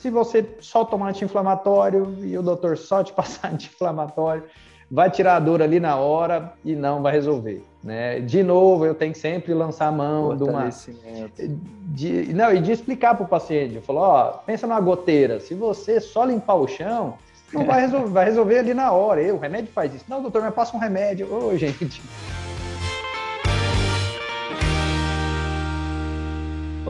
[0.00, 4.44] Se você só tomar anti-inflamatório e o doutor só te passar anti-inflamatório,
[4.90, 7.62] vai tirar a dor ali na hora e não vai resolver.
[7.84, 8.18] Né?
[8.20, 10.70] De novo, eu tenho que sempre lançar a mão de uma.
[11.82, 13.76] De, não, e de explicar para o paciente.
[13.76, 15.38] Eu falo, ó, pensa numa goteira.
[15.38, 17.14] Se você só limpar o chão,
[17.52, 19.20] não vai resolver, vai resolver ali na hora.
[19.22, 20.04] Eu, o remédio faz isso.
[20.08, 21.32] Não, doutor, me passa um remédio.
[21.32, 22.02] Ô, gente.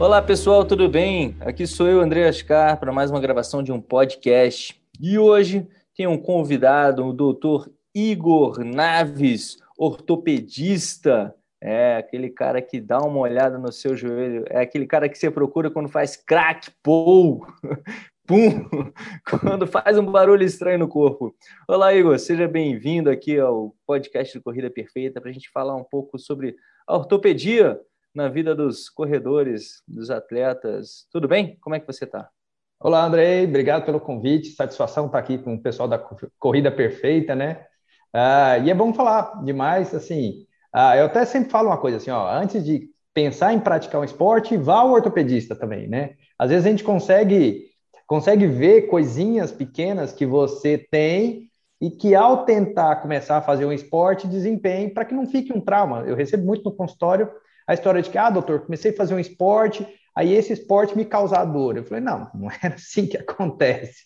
[0.01, 1.35] Olá pessoal, tudo bem?
[1.41, 4.75] Aqui sou eu, André Ascar, para mais uma gravação de um podcast.
[4.99, 11.35] E hoje tem um convidado, o doutor Igor Naves, ortopedista.
[11.61, 15.29] É aquele cara que dá uma olhada no seu joelho, é aquele cara que você
[15.29, 17.45] procura quando faz crack, pou,
[18.25, 18.65] pum,
[19.39, 21.31] quando faz um barulho estranho no corpo.
[21.67, 25.83] Olá, Igor, seja bem-vindo aqui ao podcast de Corrida Perfeita para a gente falar um
[25.83, 26.55] pouco sobre
[26.87, 27.79] a ortopedia
[28.13, 31.07] na vida dos corredores, dos atletas.
[31.11, 31.57] Tudo bem?
[31.61, 32.29] Como é que você está?
[32.79, 34.49] Olá, Andrei, obrigado pelo convite.
[34.49, 35.99] Satisfação estar aqui com o pessoal da
[36.37, 37.65] Corrida Perfeita, né?
[38.13, 42.11] Ah, e é bom falar demais, assim, ah, eu até sempre falo uma coisa assim,
[42.11, 46.15] ó, antes de pensar em praticar um esporte, vá ao ortopedista também, né?
[46.37, 47.67] Às vezes a gente consegue,
[48.05, 53.71] consegue ver coisinhas pequenas que você tem e que ao tentar começar a fazer um
[53.71, 56.03] esporte, desempenhe para que não fique um trauma.
[56.05, 57.29] Eu recebo muito no consultório
[57.67, 61.05] a história de que, ah, doutor, comecei a fazer um esporte, aí esse esporte me
[61.05, 61.77] causa dor.
[61.77, 64.05] Eu falei, não, não era assim que acontece.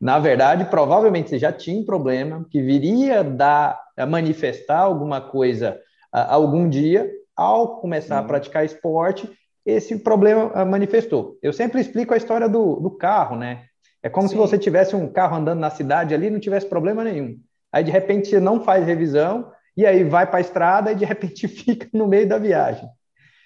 [0.00, 5.78] Na verdade, provavelmente você já tinha um problema que viria dar, a manifestar alguma coisa
[6.12, 9.30] a, algum dia, ao começar a praticar esporte,
[9.64, 11.38] esse problema manifestou.
[11.42, 13.64] Eu sempre explico a história do, do carro, né?
[14.02, 14.34] É como Sim.
[14.34, 17.36] se você tivesse um carro andando na cidade ali e não tivesse problema nenhum.
[17.72, 21.04] Aí, de repente, você não faz revisão, e aí vai para a estrada e, de
[21.04, 22.90] repente, fica no meio da viagem.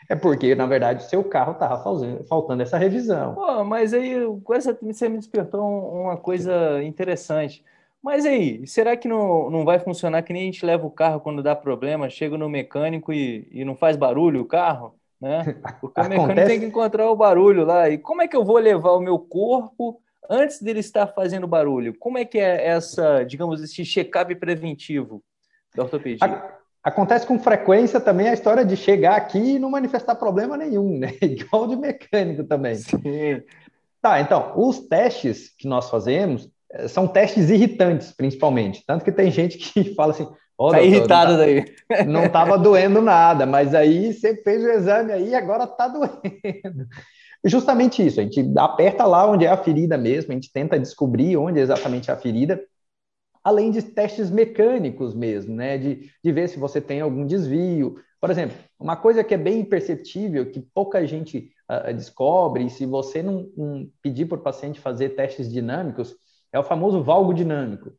[0.08, 1.82] É porque, na verdade, o seu carro estava
[2.26, 3.34] faltando essa revisão.
[3.34, 7.62] Pô, mas aí, com essa, você me despertou uma coisa interessante.
[8.02, 11.20] Mas aí, será que não, não vai funcionar que nem a gente leva o carro
[11.20, 14.94] quando dá problema, chega no mecânico e, e não faz barulho o carro?
[15.20, 15.60] Né?
[15.82, 17.90] Porque o mecânico tem que encontrar o barulho lá.
[17.90, 20.00] E como é que eu vou levar o meu corpo
[20.30, 21.94] antes dele estar fazendo barulho?
[21.98, 25.22] Como é que é essa, digamos, esse check-up preventivo
[25.74, 26.52] da ortopedia?
[26.82, 31.14] Acontece com frequência também a história de chegar aqui e não manifestar problema nenhum, né?
[31.22, 32.74] Igual de mecânico também.
[32.74, 33.42] Sim.
[34.00, 38.82] Tá, então, os testes que nós fazemos eh, são testes irritantes, principalmente.
[38.84, 40.26] Tanto que tem gente que fala assim:
[40.58, 41.64] oh, tá doutor, irritado não tá, daí.
[42.06, 46.88] Não estava doendo nada, mas aí você fez o exame aí e agora está doendo.
[47.44, 51.36] Justamente isso, a gente aperta lá onde é a ferida mesmo, a gente tenta descobrir
[51.36, 52.60] onde é exatamente a ferida
[53.44, 55.76] além de testes mecânicos mesmo, né?
[55.76, 57.96] De, de ver se você tem algum desvio.
[58.20, 62.86] Por exemplo, uma coisa que é bem imperceptível, que pouca gente uh, descobre, e se
[62.86, 66.14] você não, não pedir para o paciente fazer testes dinâmicos,
[66.52, 67.92] é o famoso valgo dinâmico.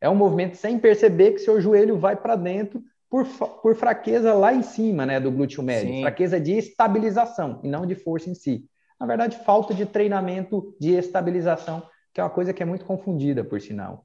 [0.00, 3.26] É um movimento sem perceber que seu joelho vai para dentro por,
[3.62, 5.88] por fraqueza lá em cima, né, do glúteo médio.
[5.88, 6.02] Sim.
[6.02, 8.66] Fraqueza de estabilização e não de força em si.
[9.00, 13.42] Na verdade, falta de treinamento de estabilização, que é uma coisa que é muito confundida,
[13.42, 14.04] por sinal.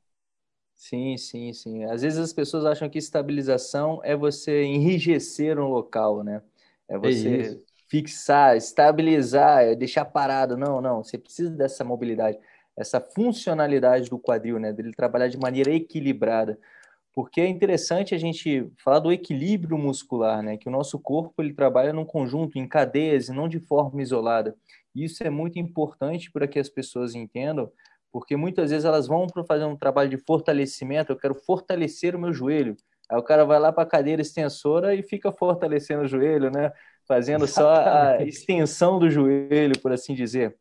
[0.79, 1.83] Sim, sim, sim.
[1.83, 6.41] Às vezes as pessoas acham que estabilização é você enrijecer um local, né?
[6.87, 7.63] É você Isso.
[7.89, 10.55] fixar, estabilizar, é deixar parado.
[10.55, 11.03] Não, não.
[11.03, 12.39] Você precisa dessa mobilidade,
[12.77, 14.71] essa funcionalidade do quadril, né?
[14.71, 16.57] Dele trabalhar de maneira equilibrada.
[17.13, 20.55] Porque é interessante a gente falar do equilíbrio muscular, né?
[20.55, 24.55] Que o nosso corpo ele trabalha num conjunto, em cadeias, e não de forma isolada.
[24.95, 27.69] Isso é muito importante para que as pessoas entendam
[28.11, 32.19] porque muitas vezes elas vão para fazer um trabalho de fortalecimento, eu quero fortalecer o
[32.19, 32.75] meu joelho.
[33.09, 36.71] Aí o cara vai lá para a cadeira extensora e fica fortalecendo o joelho, né?
[37.07, 40.55] Fazendo só a extensão do joelho, por assim dizer.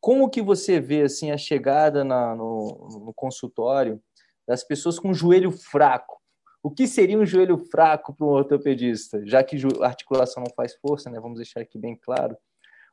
[0.00, 4.02] Como que você vê assim a chegada na, no, no consultório
[4.46, 6.20] das pessoas com joelho fraco?
[6.60, 9.24] O que seria um joelho fraco para um ortopedista?
[9.24, 11.20] Já que a articulação não faz força, né?
[11.20, 12.36] Vamos deixar aqui bem claro.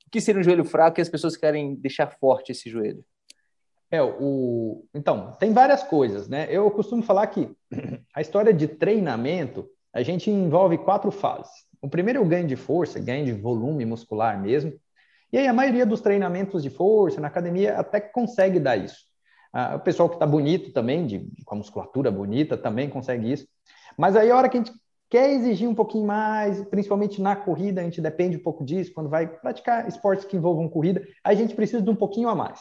[0.05, 3.03] O que seria um joelho fraco e as pessoas querem deixar forte esse joelho?
[3.91, 4.85] É, o...
[4.93, 6.47] Então, tem várias coisas, né?
[6.49, 7.49] Eu costumo falar que
[8.13, 11.51] a história de treinamento, a gente envolve quatro fases.
[11.81, 14.73] O primeiro é o ganho de força, ganho de volume muscular mesmo.
[15.31, 19.09] E aí a maioria dos treinamentos de força na academia até consegue dar isso.
[19.51, 23.47] Ah, o pessoal que está bonito também, de, com a musculatura bonita, também consegue isso.
[23.97, 24.73] Mas aí a hora que a gente
[25.09, 29.09] quer exigir um pouquinho mais, principalmente na corrida, a gente depende um pouco disso, quando
[29.09, 32.59] vai praticar esportes que envolvam corrida, a gente precisa de um pouquinho a mais.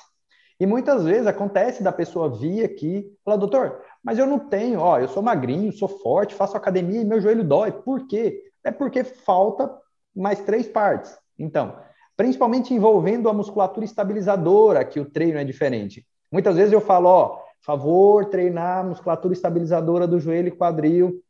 [0.60, 4.80] E muitas vezes acontece da pessoa vir aqui e falar, doutor, mas eu não tenho,
[4.80, 7.70] ó, eu sou magrinho, sou forte, faço academia e meu joelho dói.
[7.70, 8.42] Por quê?
[8.64, 9.70] É porque falta
[10.14, 11.16] mais três partes.
[11.38, 11.76] Então,
[12.16, 16.04] principalmente envolvendo a musculatura estabilizadora, que o treino é diferente.
[16.30, 21.22] Muitas vezes eu falo, ó, favor treinar a musculatura estabilizadora do joelho e quadril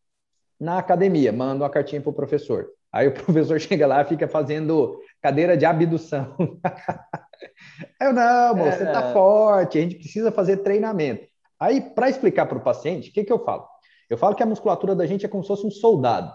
[0.58, 2.68] na academia, mando uma cartinha para o professor.
[2.92, 6.34] Aí o professor chega lá fica fazendo cadeira de abdução.
[8.00, 8.72] eu não, moço, é...
[8.72, 11.26] você está forte, a gente precisa fazer treinamento.
[11.58, 13.66] Aí, para explicar para o paciente, o que, que eu falo?
[14.08, 16.32] Eu falo que a musculatura da gente é como se fosse um soldado.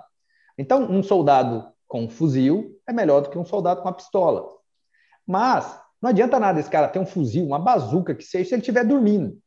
[0.58, 4.48] Então, um soldado com um fuzil é melhor do que um soldado com uma pistola.
[5.26, 8.62] Mas não adianta nada esse cara ter um fuzil, uma bazuca que seja, se ele
[8.62, 9.38] estiver dormindo.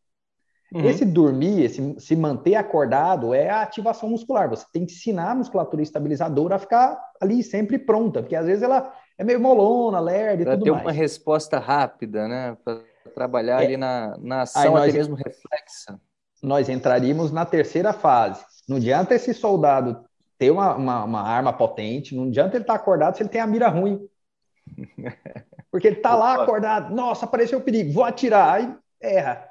[0.72, 0.84] Uhum.
[0.84, 4.48] Esse dormir, esse se manter acordado é a ativação muscular.
[4.50, 8.62] Você tem que ensinar a musculatura estabilizadora a ficar ali sempre pronta, porque às vezes
[8.62, 10.84] ela é meio molona, lerda e pra tudo ter mais.
[10.84, 12.56] uma resposta rápida, né?
[12.64, 12.80] Para
[13.14, 13.66] trabalhar é.
[13.66, 16.00] ali na, na ação, nós, até mesmo reflexa.
[16.42, 18.44] Nós entraríamos na terceira fase.
[18.68, 20.04] Não adianta esse soldado
[20.38, 23.46] ter uma, uma, uma arma potente, não adianta ele estar acordado se ele tem a
[23.46, 24.06] mira ruim.
[25.70, 29.50] Porque ele está lá acordado, nossa, apareceu o perigo, vou atirar, aí erra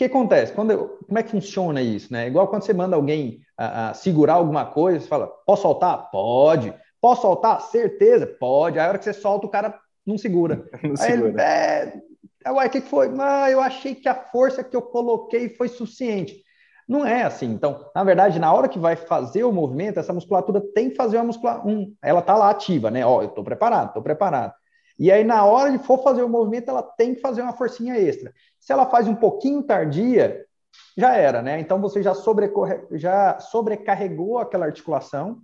[0.00, 0.52] que acontece?
[0.54, 2.10] Quando eu, como é que funciona isso?
[2.10, 2.26] Né?
[2.26, 6.10] Igual quando você manda alguém uh, uh, segurar alguma coisa, você fala, posso soltar?
[6.10, 6.74] Pode.
[7.00, 7.60] Posso soltar?
[7.62, 8.26] Certeza?
[8.26, 8.78] Pode.
[8.78, 10.68] Aí a hora que você solta, o cara não segura.
[10.82, 11.28] Não Aí segura.
[11.28, 12.02] ele, é...
[12.50, 13.10] Uai, o que foi?
[13.18, 16.42] Ah, eu achei que a força que eu coloquei foi suficiente.
[16.88, 17.46] Não é assim.
[17.46, 21.18] Então, na verdade, na hora que vai fazer o movimento, essa musculatura tem que fazer
[21.18, 21.72] uma musculatura.
[21.72, 23.04] Um, ela tá lá ativa, né?
[23.06, 24.54] Ó, eu tô preparado, tô preparado.
[24.98, 27.96] E aí, na hora de for fazer o movimento, ela tem que fazer uma forcinha
[27.96, 28.32] extra.
[28.58, 30.44] Se ela faz um pouquinho tardia,
[30.96, 31.60] já era, né?
[31.60, 32.12] Então você já,
[32.92, 35.38] já sobrecarregou aquela articulação,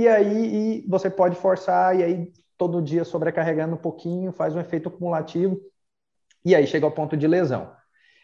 [0.00, 4.60] e aí e você pode forçar, e aí todo dia sobrecarregando um pouquinho, faz um
[4.60, 5.60] efeito acumulativo,
[6.44, 7.72] e aí chega ao ponto de lesão.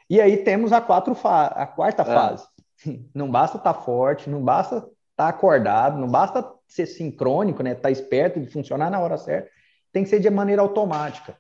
[0.09, 2.05] E aí temos a, a quarta é.
[2.05, 2.47] fase.
[3.15, 7.71] Não basta estar tá forte, não basta estar tá acordado, não basta ser sincrônico, né?
[7.71, 9.49] Estar tá esperto de funcionar na hora certa
[9.93, 11.37] tem que ser de maneira automática.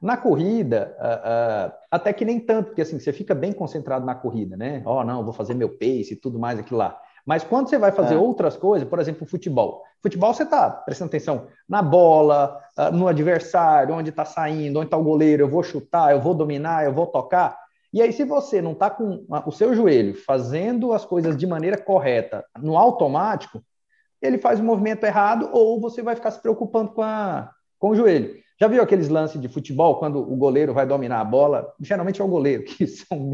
[0.00, 4.14] Na corrida, uh, uh, até que nem tanto, porque assim, você fica bem concentrado na
[4.14, 4.82] corrida, né?
[4.84, 7.00] Ó, oh, não, vou fazer meu pace e tudo mais, aquilo lá.
[7.28, 8.16] Mas quando você vai fazer é.
[8.16, 9.82] outras coisas, por exemplo, futebol.
[10.02, 14.96] Futebol você está prestando atenção na bola, uh, no adversário, onde está saindo, onde está
[14.96, 17.54] o goleiro, eu vou chutar, eu vou dominar, eu vou tocar.
[17.92, 21.76] E aí, se você não está com o seu joelho fazendo as coisas de maneira
[21.76, 23.62] correta, no automático,
[24.22, 27.94] ele faz o movimento errado ou você vai ficar se preocupando com a, com o
[27.94, 28.34] joelho.
[28.58, 31.74] Já viu aqueles lances de futebol quando o goleiro vai dominar a bola?
[31.78, 33.32] Geralmente é o goleiro, que são,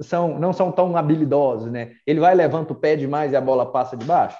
[0.00, 1.92] são, não são tão habilidosos, né?
[2.06, 4.38] Ele vai, levanta o pé demais e a bola passa de baixo?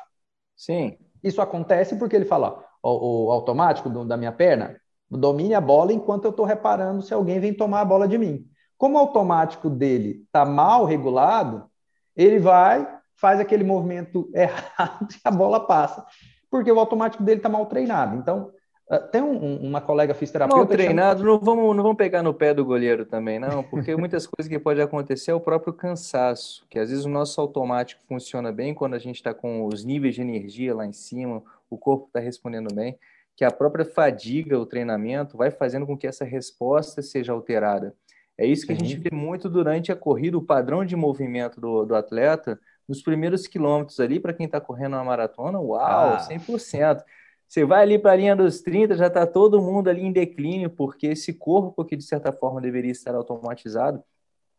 [0.57, 0.97] Sim.
[1.23, 4.77] Isso acontece porque ele fala, ó, o, automático do, da minha perna,
[5.11, 8.45] domine a bola enquanto eu estou reparando se alguém vem tomar a bola de mim.
[8.77, 11.71] Como o automático dele está mal regulado,
[12.17, 16.05] ele vai, faz aquele movimento errado e a bola passa.
[16.51, 18.17] Porque o automático dele está mal treinado.
[18.17, 18.51] Então,
[18.99, 20.59] tem um, uma colega fisioterapeuta.
[20.59, 24.27] Mal treinado, não, vamos, não vamos pegar no pé do goleiro também, não, porque muitas
[24.29, 28.53] coisas que pode acontecer é o próprio cansaço, que às vezes o nosso automático funciona
[28.53, 32.07] bem quando a gente está com os níveis de energia lá em cima, o corpo
[32.07, 32.99] está respondendo bem,
[33.35, 37.95] que a própria fadiga, o treinamento, vai fazendo com que essa resposta seja alterada.
[38.37, 41.85] É isso que a gente vê muito durante a corrida, o padrão de movimento do,
[41.85, 42.59] do atleta,
[42.89, 46.29] nos primeiros quilômetros ali, para quem está correndo uma maratona, uau, ah.
[46.29, 47.03] 100%.
[47.53, 50.71] Você vai ali para a linha dos 30, já está todo mundo ali em declínio,
[50.71, 54.03] porque esse corpo, que de certa forma deveria estar automatizado,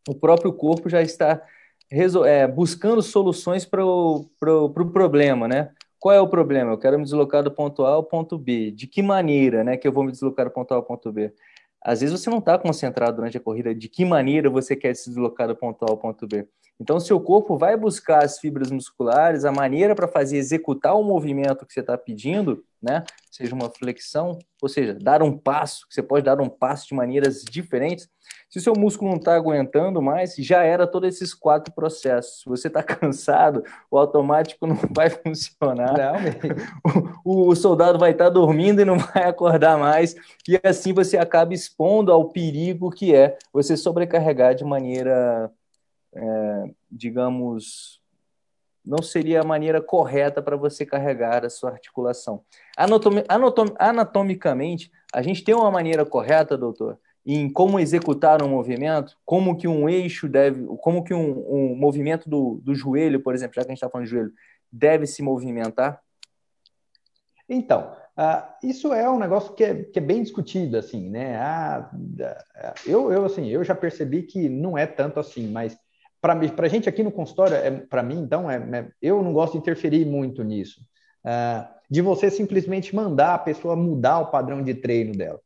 [0.08, 1.42] o próprio corpo já está
[1.90, 5.72] é, buscando soluções para o pro, pro problema, né?
[6.00, 6.72] Qual é o problema?
[6.72, 8.70] Eu quero me deslocar do ponto A ao ponto B.
[8.70, 11.34] De que maneira né, que eu vou me deslocar do ponto A ao ponto B?
[11.82, 15.10] Às vezes você não está concentrado durante a corrida de que maneira você quer se
[15.10, 16.48] deslocar do ponto A ao ponto B.
[16.80, 21.66] Então, seu corpo vai buscar as fibras musculares, a maneira para fazer executar o movimento
[21.66, 23.04] que você está pedindo, né?
[23.32, 27.42] Seja uma flexão, ou seja, dar um passo, você pode dar um passo de maneiras
[27.44, 28.10] diferentes.
[28.50, 32.42] Se o seu músculo não está aguentando mais, já era todos esses quatro processos.
[32.42, 35.94] Se você está cansado, o automático não vai funcionar.
[35.98, 40.16] Não, o, o, soldado vai estar tá dormindo e não vai acordar mais.
[40.48, 45.50] E assim você acaba expondo ao perigo que é você sobrecarregar de maneira
[46.16, 48.00] é, digamos,
[48.86, 52.44] não seria a maneira correta para você carregar a sua articulação.
[52.78, 59.18] Anatom anatom anatomicamente, a gente tem uma maneira correta, doutor, em como executar um movimento,
[59.26, 63.56] como que um eixo deve, como que um, um movimento do, do joelho, por exemplo,
[63.56, 64.34] já que a gente está falando de joelho,
[64.72, 66.02] deve se movimentar?
[67.48, 71.38] Então, uh, isso é um negócio que é, que é bem discutido, assim, né?
[71.38, 71.92] Ah,
[72.86, 75.78] eu, eu, assim, eu já percebi que não é tanto assim, mas
[76.24, 79.54] para a gente aqui no consultório, é, para mim, então, é, é, eu não gosto
[79.54, 80.80] de interferir muito nisso.
[81.26, 85.40] Uh, de você simplesmente mandar a pessoa mudar o padrão de treino dela.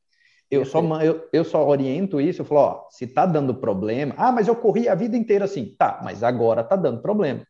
[0.51, 4.31] Eu só, eu, eu só oriento isso, eu falo, ó, se tá dando problema, ah,
[4.31, 7.41] mas eu corri a vida inteira assim, tá, mas agora tá dando problema.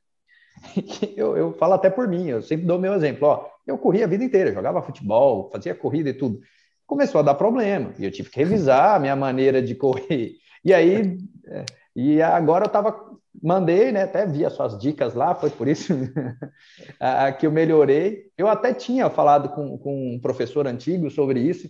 [1.16, 4.08] eu, eu falo até por mim, eu sempre dou meu exemplo, ó, eu corri a
[4.08, 6.40] vida inteira, jogava futebol, fazia corrida e tudo.
[6.86, 10.36] Começou a dar problema, e eu tive que revisar a minha maneira de correr.
[10.64, 11.66] E aí, é,
[12.00, 12.96] e agora eu tava,
[13.42, 15.96] mandei, né, até vi as suas dicas lá, foi por isso
[17.40, 18.32] que eu melhorei.
[18.38, 21.68] Eu até tinha falado com, com um professor antigo sobre isso,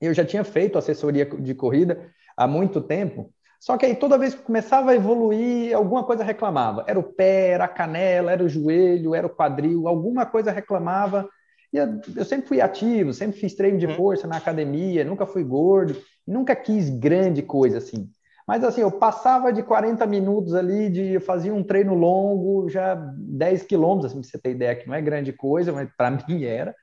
[0.00, 4.34] eu já tinha feito assessoria de corrida há muito tempo, só que aí toda vez
[4.34, 6.84] que começava a evoluir, alguma coisa reclamava.
[6.88, 11.28] Era o pé, era a canela, era o joelho, era o quadril, alguma coisa reclamava.
[11.72, 13.94] E eu sempre fui ativo, sempre fiz treino de uhum.
[13.94, 15.96] força na academia, nunca fui gordo,
[16.26, 18.10] nunca quis grande coisa assim.
[18.46, 22.94] Mas assim, eu passava de 40 minutos ali, de eu fazia um treino longo, já
[22.94, 26.44] 10 quilômetros, assim, pra você ter ideia que não é grande coisa, mas para mim
[26.44, 26.74] era.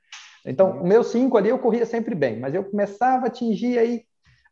[0.46, 4.04] Então, o meu 5 ali eu corria sempre bem, mas eu começava a atingir aí,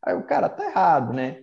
[0.03, 1.39] aí o cara tá errado, né?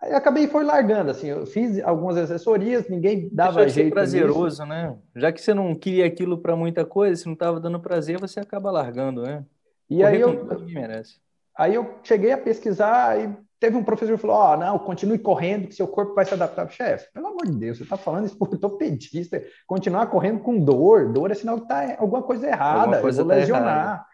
[0.00, 3.92] Aí eu acabei foi largando, assim, eu fiz algumas assessorias, ninguém dava Deixa jeito.
[3.92, 4.66] prazeroso, nisso.
[4.66, 4.96] né?
[5.16, 8.38] Já que você não queria aquilo para muita coisa, se não estava dando prazer, você
[8.38, 9.44] acaba largando, né?
[9.90, 11.16] E Correr aí eu, merece.
[11.56, 15.18] aí eu cheguei a pesquisar e teve um professor que falou: Ó, oh, não, continue
[15.18, 16.70] correndo, que seu corpo vai se adaptar.
[16.70, 19.42] Chefe, pelo amor de Deus, você está falando isso por ortopedista.
[19.66, 23.24] Continuar correndo com dor, dor é sinal que tá alguma coisa errada, alguma coisa eu
[23.24, 24.06] vou tá lesionar.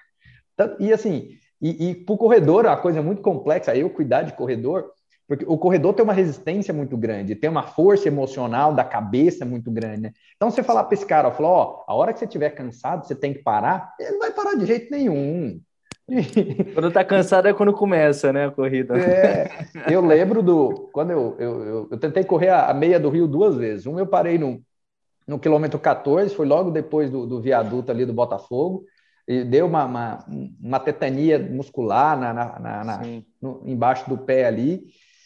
[0.59, 0.77] Errada.
[0.79, 4.35] E assim, e, e para o corredor, a coisa é muito complexa, eu cuidar de
[4.35, 4.91] corredor,
[5.27, 9.71] porque o corredor tem uma resistência muito grande, tem uma força emocional da cabeça muito
[9.71, 10.13] grande, né?
[10.37, 13.15] Então, você falar para esse cara, ó, ó, a hora que você estiver cansado, você
[13.15, 15.59] tem que parar, ele não vai parar de jeito nenhum.
[16.75, 18.95] Quando tá cansado é quando começa, né, a corrida.
[18.99, 19.49] É,
[19.89, 20.91] eu lembro do.
[20.93, 23.87] Quando eu, eu, eu, eu, tentei correr a meia do Rio duas vezes.
[23.87, 24.63] Um eu parei no,
[25.27, 28.85] no quilômetro 14, foi logo depois do, do viaduto ali do Botafogo,
[29.27, 30.25] e deu uma, uma,
[30.61, 33.03] uma tetania muscular na, na, na, na
[33.41, 34.85] no, embaixo do pé ali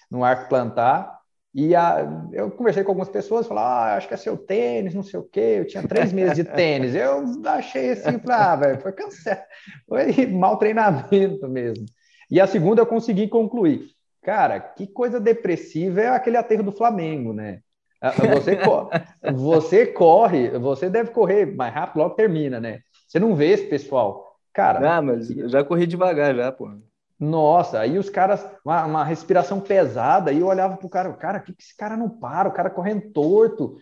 [0.08, 1.17] no arco plantar.
[1.60, 5.02] E a, eu conversei com algumas pessoas, falaram, ah, acho que é seu tênis, não
[5.02, 5.56] sei o quê.
[5.58, 6.94] Eu tinha três meses de tênis.
[6.94, 9.42] Eu achei assim, falei, ah, velho, foi cansado.
[9.88, 11.84] Foi mau treinamento mesmo.
[12.30, 13.88] E a segunda eu consegui concluir.
[14.22, 17.58] Cara, que coisa depressiva é aquele aterro do Flamengo, né?
[18.00, 18.88] Ah, você, co
[19.34, 22.82] você corre, você deve correr mais rápido, logo termina, né?
[23.08, 24.36] Você não vê esse pessoal.
[24.52, 24.98] Cara.
[24.98, 26.70] Ah, mas eu já corri devagar já, pô.
[27.18, 31.52] Nossa, aí os caras, uma, uma respiração pesada, e eu olhava pro cara, cara, que,
[31.52, 32.48] que esse cara não para?
[32.48, 33.76] O cara correndo torto,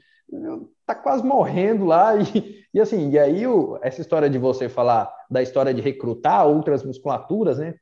[0.86, 2.14] tá quase morrendo lá.
[2.34, 6.46] E, e assim, e aí o, essa história de você falar da história de recrutar
[6.46, 7.74] outras musculaturas, né?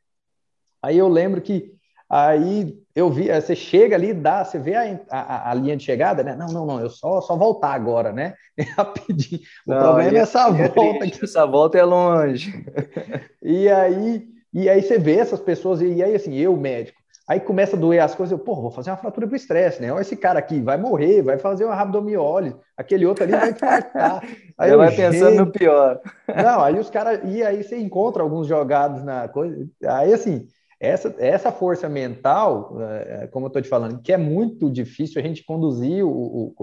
[0.82, 1.72] Aí eu lembro que
[2.08, 6.22] aí eu vi, você chega ali, dá, você vê a, a, a linha de chegada,
[6.22, 6.36] né?
[6.36, 8.34] Não, não, não, eu só, só voltar agora, né?
[8.76, 9.40] Rapidinho.
[9.66, 10.98] O não, problema é essa é volta.
[11.00, 12.52] Triste, essa volta é longe.
[13.46, 17.76] E aí e aí você vê essas pessoas, e aí assim, eu, médico, aí começa
[17.76, 19.92] a doer as coisas, eu, pô, vou fazer uma fratura pro estresse, né?
[19.92, 24.22] Olha esse cara aqui, vai morrer, vai fazer uma rabdomiólise, aquele outro ali vai infartar.
[24.56, 24.96] Aí Já vai gente...
[24.96, 26.00] pensando no pior.
[26.28, 30.46] Não, aí os caras, e aí você encontra alguns jogados na coisa, aí assim,
[30.78, 35.24] essa, essa força mental, é, como eu tô te falando, que é muito difícil a
[35.24, 36.54] gente conduzir o, o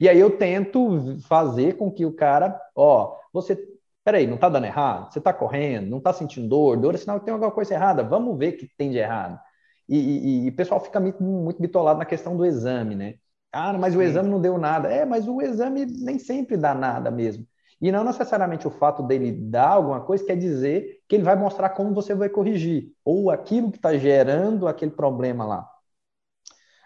[0.00, 3.58] e aí eu tento fazer com que o cara, ó, você
[4.08, 5.12] peraí, não está dando errado?
[5.12, 6.78] Você está correndo, não está sentindo dor?
[6.78, 8.02] Dor é sinal que tem alguma coisa errada.
[8.02, 9.38] Vamos ver o que tem de errado.
[9.86, 13.16] E, e, o pessoal fica muito, muito bitolado na questão do exame, né?
[13.52, 14.88] Ah, mas o exame não deu nada.
[14.90, 17.46] É, mas o exame nem sempre dá nada mesmo.
[17.82, 21.68] E não necessariamente o fato dele dar alguma coisa quer dizer que ele vai mostrar
[21.70, 25.68] como você vai corrigir, ou aquilo que está gerando aquele problema lá.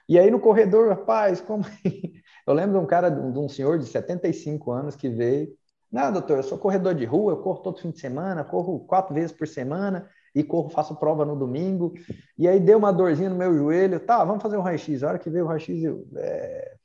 [0.08, 1.64] E aí no corredor, rapaz, como.
[2.46, 5.48] Eu lembro de um cara, de um senhor de 75 anos que veio
[5.92, 9.14] não, doutor, eu sou corredor de rua, eu corro todo fim de semana, corro quatro
[9.14, 11.92] vezes por semana e corro, faço prova no domingo.
[12.38, 15.02] E aí deu uma dorzinha no meu joelho, tá, vamos fazer um raio-x.
[15.02, 16.06] A hora que veio o raio-x, eu.
[16.16, 16.76] É...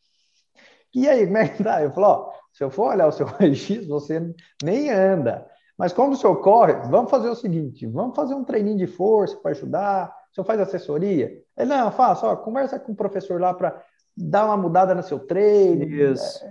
[0.93, 1.81] E aí, como é que tá?
[1.81, 5.47] Eu falo, ó, se eu for olhar o seu raio-x, você nem anda.
[5.77, 9.37] Mas como o senhor corre, vamos fazer o seguinte: vamos fazer um treininho de força
[9.37, 10.13] para ajudar.
[10.31, 11.31] O senhor faz assessoria?
[11.55, 13.81] Ele, não, faça, ó, conversa com o professor lá para
[14.17, 15.85] dar uma mudada no seu treino.
[15.85, 16.43] Isso.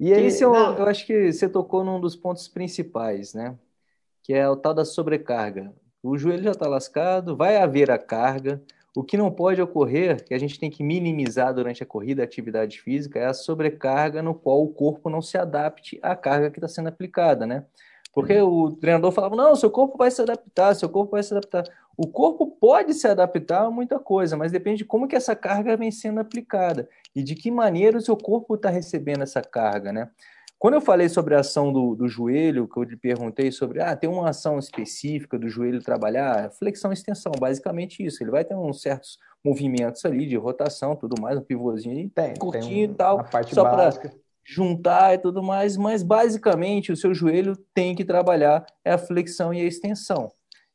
[0.00, 3.54] E ele, Esse eu, eu acho que você tocou num dos pontos principais, né?
[4.22, 5.74] Que é o tal da sobrecarga.
[6.02, 8.62] O joelho já está lascado, vai haver a carga.
[8.96, 12.24] O que não pode ocorrer, que a gente tem que minimizar durante a corrida, a
[12.24, 16.56] atividade física, é a sobrecarga no qual o corpo não se adapte à carga que
[16.56, 17.66] está sendo aplicada, né?
[18.12, 18.64] Porque uhum.
[18.64, 21.64] o treinador falava: não, seu corpo vai se adaptar, seu corpo vai se adaptar.
[22.02, 25.76] O corpo pode se adaptar a muita coisa, mas depende de como que essa carga
[25.76, 30.08] vem sendo aplicada e de que maneira o seu corpo está recebendo essa carga, né?
[30.58, 33.94] Quando eu falei sobre a ação do, do joelho, que eu lhe perguntei sobre, ah,
[33.94, 38.24] tem uma ação específica do joelho trabalhar, flexão e extensão, basicamente isso.
[38.24, 42.64] Ele vai ter uns certos movimentos ali de rotação, tudo mais, um pivôzinho tem, curtinho
[42.64, 43.90] tem um, e tal, só para
[44.42, 49.52] juntar e tudo mais, mas basicamente o seu joelho tem que trabalhar é a flexão
[49.52, 50.32] e a extensão.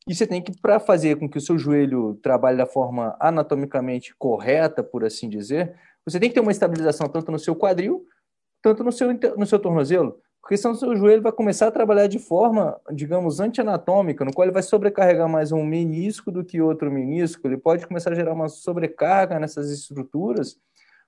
[0.08, 4.14] E você tem que, para fazer com que o seu joelho trabalhe da forma anatomicamente
[4.16, 8.06] correta, por assim dizer, você tem que ter uma estabilização tanto no seu quadril,
[8.62, 12.06] tanto no seu, no seu tornozelo, porque senão o seu joelho vai começar a trabalhar
[12.06, 16.88] de forma, digamos, antianatômica, no qual ele vai sobrecarregar mais um menisco do que outro
[16.88, 20.56] menisco, ele pode começar a gerar uma sobrecarga nessas estruturas,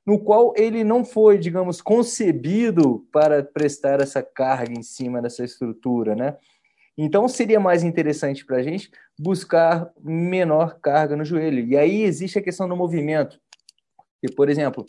[0.04, 6.16] no qual ele não foi, digamos, concebido para prestar essa carga em cima dessa estrutura,
[6.16, 6.36] né?
[7.00, 11.64] Então, seria mais interessante para a gente buscar menor carga no joelho.
[11.64, 13.40] E aí existe a questão do movimento.
[14.36, 14.84] Por exemplo,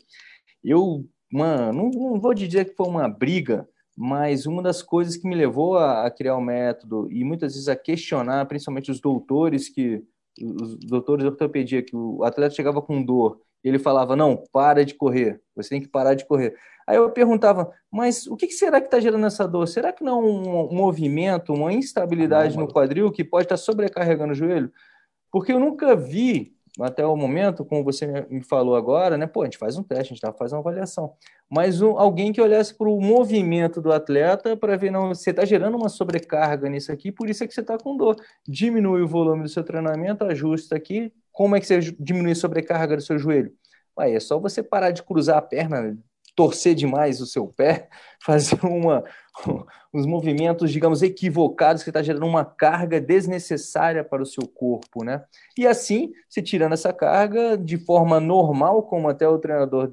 [0.63, 5.27] eu, mano, não, não vou dizer que foi uma briga, mas uma das coisas que
[5.27, 9.69] me levou a, a, criar o método e muitas vezes a questionar, principalmente os doutores
[9.69, 10.03] que
[10.41, 14.93] os doutores de ortopedia que o atleta chegava com dor, ele falava não, para de
[14.95, 16.55] correr, você tem que parar de correr.
[16.89, 19.67] Aí eu perguntava, mas o que será que está gerando essa dor?
[19.67, 24.31] Será que não é um, movimento, uma instabilidade no quadril que pode estar tá sobrecarregando
[24.31, 24.73] o joelho?
[25.31, 29.27] Porque eu nunca vi, até o momento, como você me falou agora, né?
[29.27, 31.13] Pô, a gente faz um teste, a gente tá, faz uma avaliação.
[31.47, 35.45] Mas um, alguém que olhasse para o movimento do atleta para ver, não, você está
[35.45, 38.15] gerando uma sobrecarga nisso aqui, por isso é que você está com dor.
[38.47, 41.13] Diminui o volume do seu treinamento, ajusta aqui.
[41.31, 43.53] Como é que você diminui a sobrecarga do seu joelho?
[43.95, 45.95] Aí é só você parar de cruzar a perna
[46.39, 47.89] torcer demais o seu pé,
[48.23, 49.03] fazer uma,
[49.93, 55.21] uns movimentos, digamos, equivocados, que está gerando uma carga desnecessária para o seu corpo, né?
[55.57, 59.91] E assim, se tirando essa carga de forma normal, como até o treinador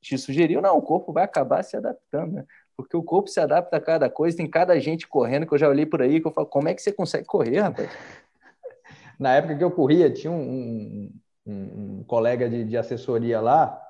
[0.00, 2.44] te sugeriu, não, o corpo vai acabar se adaptando, né?
[2.76, 5.68] Porque o corpo se adapta a cada coisa, tem cada gente correndo, que eu já
[5.68, 7.88] olhei por aí, que eu falo, como é que você consegue correr, rapaz?
[9.16, 11.08] Na época que eu corria, tinha um,
[11.46, 13.80] um, um colega de, de assessoria lá,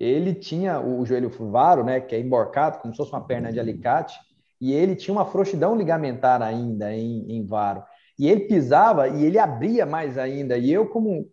[0.00, 3.60] ele tinha o joelho varo, né, que é emborcado, como se fosse uma perna de
[3.60, 4.18] alicate,
[4.58, 7.82] e ele tinha uma frouxidão ligamentar ainda em, em varo.
[8.18, 10.56] E ele pisava e ele abria mais ainda.
[10.56, 11.26] E eu, como.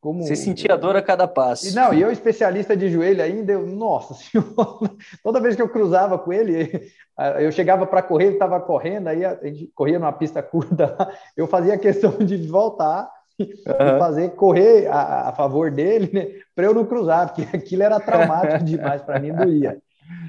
[0.00, 1.68] como Você sentia dor a cada passo.
[1.68, 4.48] E não, e eu, especialista de joelho ainda, eu, nossa senhora,
[5.22, 6.90] toda vez que eu cruzava com ele,
[7.40, 11.46] eu chegava para correr, ele estava correndo, aí a gente corria numa pista curta, eu
[11.46, 13.10] fazia questão de voltar
[13.42, 13.98] uhum.
[13.98, 18.64] fazer correr a, a favor dele, né, para eu não cruzar, porque aquilo era traumático
[18.64, 19.80] demais para mim, doía.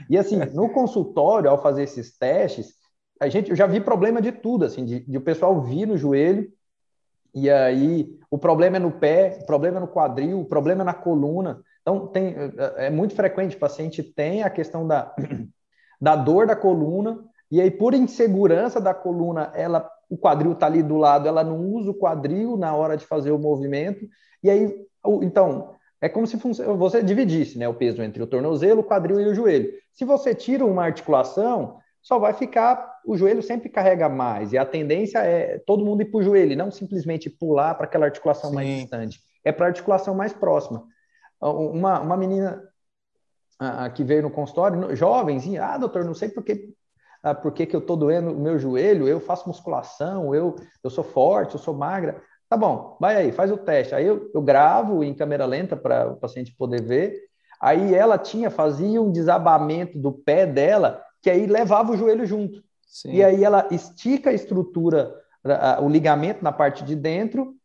[0.09, 2.73] E assim, no consultório, ao fazer esses testes,
[3.19, 5.97] a gente, eu já vi problema de tudo, assim, de, de o pessoal vir no
[5.97, 6.51] joelho,
[7.33, 10.85] e aí o problema é no pé, o problema é no quadril, o problema é
[10.85, 11.61] na coluna.
[11.81, 12.35] Então, tem,
[12.77, 15.13] é, é muito frequente, o paciente tem a questão da,
[16.01, 20.83] da dor da coluna, e aí, por insegurança da coluna, ela o quadril está ali
[20.83, 24.05] do lado, ela não usa o quadril na hora de fazer o movimento,
[24.43, 24.85] e aí,
[25.21, 29.27] então, é como se você dividisse né, o peso entre o tornozelo, o quadril e
[29.27, 29.71] o joelho.
[29.93, 34.65] Se você tira uma articulação, só vai ficar, o joelho sempre carrega mais, e a
[34.65, 38.55] tendência é todo mundo ir para o joelho, não simplesmente pular para aquela articulação Sim.
[38.55, 40.83] mais distante, é para a articulação mais próxima.
[41.39, 42.61] Uma, uma menina
[43.57, 46.73] a, a, que veio no consultório, jovenzinha, ah, doutor, não sei porque
[47.23, 50.89] ah, por que, que eu estou doendo o meu joelho, eu faço musculação, eu, eu
[50.89, 52.21] sou forte, eu sou magra.
[52.49, 53.95] Tá bom, vai aí, faz o teste.
[53.95, 57.17] Aí eu, eu gravo em câmera lenta para o paciente poder ver.
[57.61, 62.61] Aí ela tinha, fazia um desabamento do pé dela, que aí levava o joelho junto.
[62.87, 63.13] Sim.
[63.13, 65.15] E aí ela estica a estrutura,
[65.81, 67.55] o ligamento na parte de dentro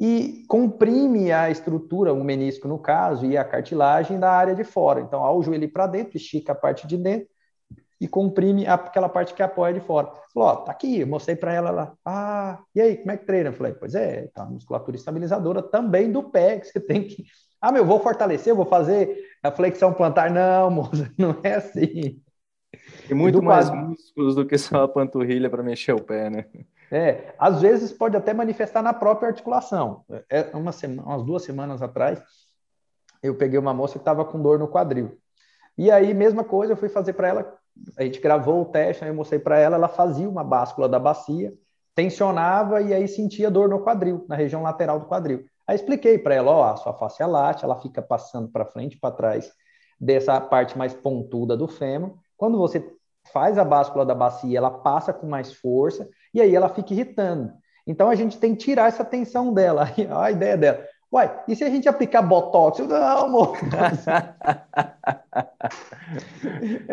[0.00, 5.00] e comprime a estrutura, o menisco no caso, e a cartilagem da área de fora.
[5.00, 7.28] Então, ao joelho para dentro, estica a parte de dentro,
[8.02, 10.10] e comprime aquela parte que apoia de fora.
[10.34, 11.94] Falou, ó, tá aqui, eu mostrei para ela lá.
[12.04, 13.50] Ah, e aí, como é que treina?
[13.50, 17.24] Eu falei, pois é, tá musculatura estabilizadora também do pé, que você tem que.
[17.64, 20.32] Ah, meu, vou fortalecer, vou fazer a flexão plantar.
[20.32, 22.20] Não, moça, não é assim.
[23.06, 23.90] Tem muito mais quadro...
[23.90, 26.44] músculos do que só a panturrilha para mexer o pé, né?
[26.90, 30.04] É, às vezes pode até manifestar na própria articulação.
[30.28, 32.20] É, uma semana, umas duas semanas atrás,
[33.22, 35.16] eu peguei uma moça que estava com dor no quadril.
[35.78, 37.61] E aí, mesma coisa, eu fui fazer para ela
[37.96, 40.98] a gente gravou o teste, aí eu mostrei para ela, ela fazia uma báscula da
[40.98, 41.52] bacia,
[41.94, 45.44] tensionava e aí sentia dor no quadril, na região lateral do quadril.
[45.66, 48.94] Aí expliquei para ela, ó, a sua face é late, ela fica passando para frente
[48.94, 49.52] e para trás
[50.00, 52.14] dessa parte mais pontuda do fêmur.
[52.36, 52.84] Quando você
[53.32, 57.52] faz a báscula da bacia, ela passa com mais força e aí ela fica irritando.
[57.86, 59.88] Então a gente tem que tirar essa tensão dela.
[60.10, 60.84] a ideia dela.
[61.12, 62.78] Uai, e se a gente aplicar botox?
[62.78, 63.58] Eu, não, amor.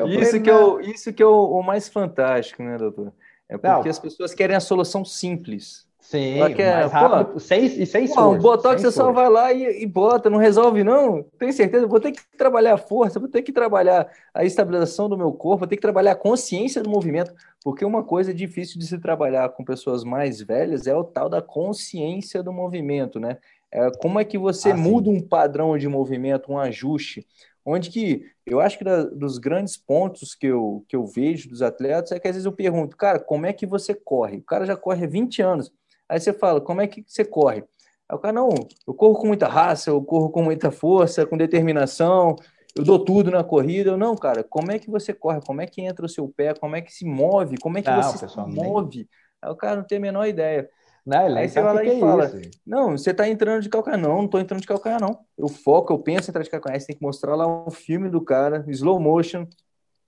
[0.10, 3.13] isso, que é o, isso que é o, o, mais fantástico, né, doutor?
[3.47, 3.89] É porque não.
[3.89, 5.88] as pessoas querem a solução simples.
[6.01, 9.53] Sim, quer, mais rápido, pô, sem, e sem pô, Um botox você só vai lá
[9.53, 11.23] e, e, bota, não resolve não.
[11.38, 11.86] Tem certeza?
[11.86, 15.60] Vou ter que trabalhar a força, vou ter que trabalhar a estabilização do meu corpo,
[15.60, 19.49] vou ter que trabalhar a consciência do movimento, porque uma coisa difícil de se trabalhar
[19.49, 23.38] com pessoas mais velhas é o tal da consciência do movimento, né?
[23.71, 27.25] É, como é que você ah, muda um padrão de movimento, um ajuste,
[27.65, 31.62] onde que eu acho que da, dos grandes pontos que eu, que eu vejo dos
[31.62, 34.38] atletas é que às vezes eu pergunto, cara, como é que você corre?
[34.38, 35.71] O cara já corre há 20 anos,
[36.10, 37.63] Aí você fala, como é que você corre?
[38.10, 38.49] Aí o cara, não,
[38.88, 42.36] eu corro com muita raça, eu corro com muita força, com determinação,
[42.75, 43.91] eu dou tudo na corrida.
[43.91, 45.39] Eu, não, cara, como é que você corre?
[45.45, 46.55] Como é que entra o seu pé?
[46.55, 47.60] Como é que se move?
[47.60, 49.08] Como é que não, você se move?
[49.39, 50.67] Aí o cara não tem a menor ideia.
[51.09, 52.51] Não, Aí você vai lá e é fala, isso.
[52.63, 53.99] não, você tá entrando de calcanhar.
[53.99, 55.25] Não, não tô entrando de calcanhar, não.
[55.35, 56.75] Eu foco, eu penso em entrar de calcanhar.
[56.75, 59.47] Aí você tem que mostrar lá um filme do cara, slow motion,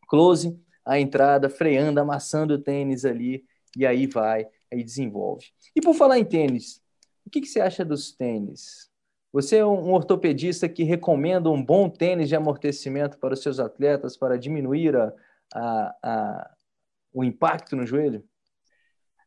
[0.07, 3.43] close, a entrada, freando, amassando o tênis ali,
[3.75, 5.47] e aí vai aí desenvolve.
[5.75, 6.81] E por falar em tênis,
[7.25, 8.89] o que, que você acha dos tênis?
[9.33, 14.17] Você é um ortopedista que recomenda um bom tênis de amortecimento para os seus atletas
[14.17, 15.13] para diminuir a,
[15.53, 16.51] a, a
[17.13, 18.23] o impacto no joelho?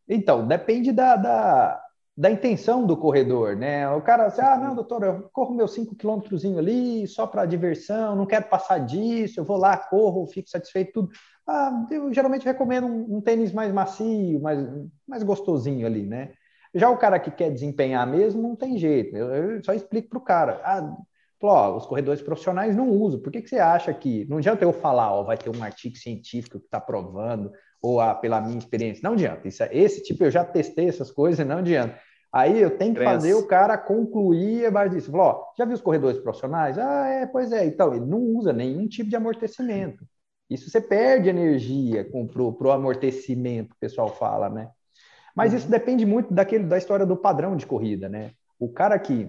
[0.08, 1.82] Então, depende da, da,
[2.16, 3.88] da, intenção do corredor, né?
[3.90, 8.14] O cara, assim, ah, não, doutor, eu corro meus 5 quilômetros ali só para diversão,
[8.14, 11.10] não quero passar disso, eu vou lá, corro, fico satisfeito, tudo.
[11.46, 14.58] Ah, eu geralmente recomendo um, um, tênis mais macio, mais,
[15.06, 16.32] mais gostosinho ali, né?
[16.74, 19.16] Já o cara que quer desempenhar mesmo, não tem jeito.
[19.16, 20.60] Eu, eu só explico para o cara.
[20.64, 20.96] Ah,
[21.42, 23.20] ó, os corredores profissionais não usam.
[23.20, 24.24] Por que, que você acha que.
[24.26, 27.52] Não adianta eu falar, ó, vai ter um artigo científico que está provando,
[27.84, 29.02] ou ah, pela minha experiência.
[29.04, 29.46] Não adianta.
[29.46, 32.00] Isso, é, esse tipo eu já testei essas coisas, não adianta.
[32.32, 33.14] Aí eu tenho que Cresce.
[33.14, 35.10] fazer o cara concluir a base disso.
[35.10, 36.78] Falou, ó, já viu os corredores profissionais?
[36.78, 37.66] Ah, é, pois é.
[37.66, 40.02] Então, ele não usa nenhum tipo de amortecimento.
[40.48, 44.70] Isso você perde energia para o amortecimento, o pessoal fala, né?
[45.36, 45.58] Mas uhum.
[45.58, 48.30] isso depende muito daquele, da história do padrão de corrida, né?
[48.58, 49.28] O cara que,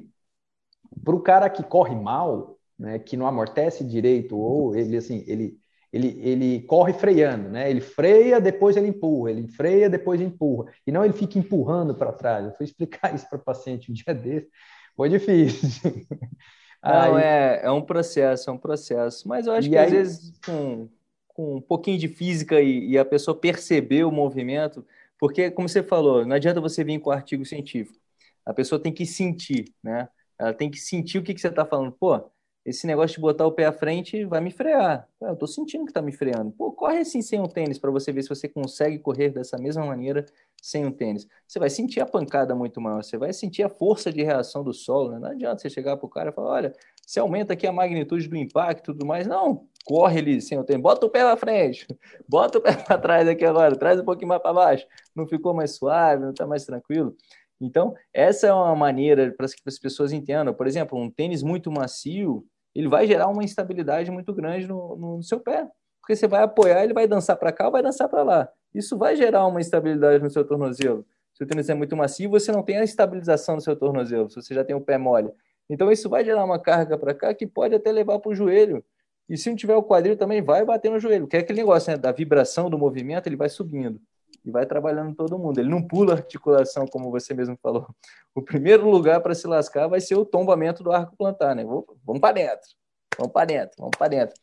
[1.04, 5.58] para o cara que corre mal, né, que não amortece direito, ou ele assim, ele,
[5.92, 7.70] ele, ele corre freando, né?
[7.70, 10.72] Ele freia, depois ele empurra, ele freia, depois empurra.
[10.86, 12.46] E não ele fica empurrando para trás.
[12.46, 14.50] Eu fui explicar isso para o paciente um dia desse,
[14.96, 16.06] foi difícil.
[16.84, 17.24] Não, aí...
[17.24, 19.28] é, é um processo, é um processo.
[19.28, 19.86] Mas eu acho que aí...
[19.86, 20.88] às vezes com,
[21.30, 24.86] com um pouquinho de física e, e, a pessoa perceber o movimento,
[25.20, 28.00] porque, como você falou, não adianta você vir com artigo científico.
[28.46, 30.08] A pessoa tem que sentir, né?
[30.38, 31.92] Ela tem que sentir o que, que você está falando.
[31.94, 32.30] Pô,
[32.66, 35.08] esse negócio de botar o pé à frente vai me frear.
[35.22, 36.52] Eu estou sentindo que está me freando.
[36.52, 39.86] Pô, corre assim sem um tênis para você ver se você consegue correr dessa mesma
[39.86, 40.26] maneira
[40.60, 41.28] sem um tênis.
[41.48, 44.74] Você vai sentir a pancada muito maior, você vai sentir a força de reação do
[44.74, 45.12] solo.
[45.12, 45.20] Né?
[45.20, 46.74] Não adianta você chegar para o cara e falar: olha,
[47.06, 49.28] você aumenta aqui a magnitude do impacto e tudo mais.
[49.28, 51.86] Não, corre ali sem o tempo, bota o pé para frente,
[52.28, 54.88] bota o pé para trás aqui agora, traz um pouquinho mais para baixo.
[55.16, 57.16] Não ficou mais suave, não está mais tranquilo?
[57.62, 60.54] Então, essa é uma maneira para que as pessoas entendam.
[60.54, 62.46] Por exemplo, um tênis muito macio,
[62.76, 65.68] ele vai gerar uma instabilidade muito grande no, no seu pé.
[66.02, 68.50] Porque você vai apoiar, ele vai dançar para cá ou vai dançar para lá.
[68.74, 71.06] Isso vai gerar uma instabilidade no seu tornozelo.
[71.34, 74.36] Se o tênis é muito macio, você não tem a estabilização no seu tornozelo, se
[74.36, 75.32] você já tem o pé mole.
[75.70, 78.86] Então, isso vai gerar uma carga para cá que pode até levar para o joelho.
[79.28, 81.92] E se não tiver o quadril, também vai bater no joelho, que é aquele negócio
[81.92, 84.00] né, da vibração do movimento, ele vai subindo
[84.46, 85.60] e vai trabalhando todo mundo.
[85.60, 87.88] Ele não pula articulação, como você mesmo falou.
[88.34, 91.64] O primeiro lugar para se lascar vai ser o tombamento do arco plantar, né?
[91.64, 92.70] Vamos para dentro,
[93.18, 94.36] vamos para dentro, vamos para dentro.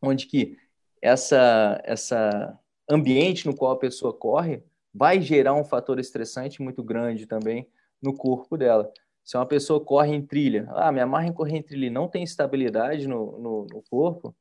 [0.00, 0.56] Onde que
[1.02, 4.62] essa, essa ambiente no qual a pessoa corre
[4.94, 7.68] vai gerar um fator estressante muito grande também
[8.00, 8.90] no corpo dela.
[9.24, 12.06] Se uma pessoa corre em trilha, ah, me amarra em correr em trilha e não
[12.06, 14.36] tem estabilidade no, no, no, corpo,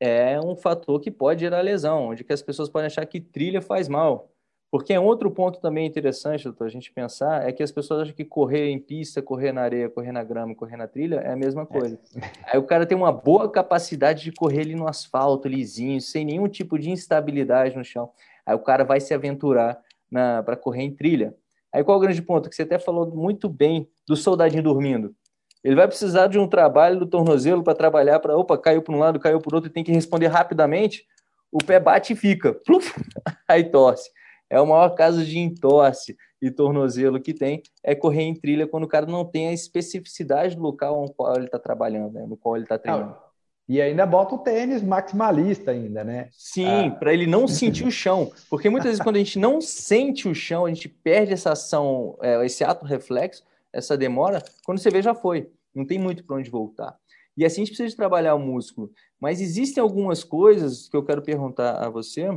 [0.00, 3.60] é um fator que pode gerar lesão, onde que as pessoas podem achar que trilha
[3.60, 4.30] faz mal.
[4.70, 8.14] Porque é outro ponto também interessante, doutor, a gente pensar, é que as pessoas acham
[8.14, 11.36] que correr em pista, correr na areia, correr na grama, correr na trilha é a
[11.36, 11.98] mesma coisa.
[12.14, 12.20] É.
[12.52, 16.46] Aí o cara tem uma boa capacidade de correr ali no asfalto, lisinho, sem nenhum
[16.48, 18.10] tipo de instabilidade no chão.
[18.44, 19.80] Aí o cara vai se aventurar
[20.44, 21.34] para correr em trilha.
[21.72, 22.50] Aí qual é o grande ponto?
[22.50, 25.14] Que você até falou muito bem do soldadinho dormindo.
[25.62, 28.98] Ele vai precisar de um trabalho do tornozelo para trabalhar para, opa, caiu para um
[28.98, 31.04] lado, caiu para o outro, e tem que responder rapidamente.
[31.50, 32.52] O pé bate e fica.
[32.52, 32.94] Pluf,
[33.48, 34.10] aí torce.
[34.50, 38.84] É o maior caso de entorse e tornozelo que tem é correr em trilha quando
[38.84, 42.26] o cara não tem a especificidade do local no qual ele está trabalhando, né?
[42.26, 43.14] no qual ele está treinando.
[43.18, 43.28] Ah,
[43.68, 46.28] e ainda bota o tênis maximalista ainda, né?
[46.32, 46.90] Sim, ah.
[46.92, 48.32] para ele não sentir o chão.
[48.48, 52.16] Porque muitas vezes quando a gente não sente o chão, a gente perde essa ação,
[52.22, 55.50] é, esse ato reflexo, essa demora, quando você vê já foi.
[55.74, 56.96] Não tem muito para onde voltar.
[57.36, 58.90] E assim a gente precisa de trabalhar o músculo.
[59.20, 62.28] Mas existem algumas coisas que eu quero perguntar a você,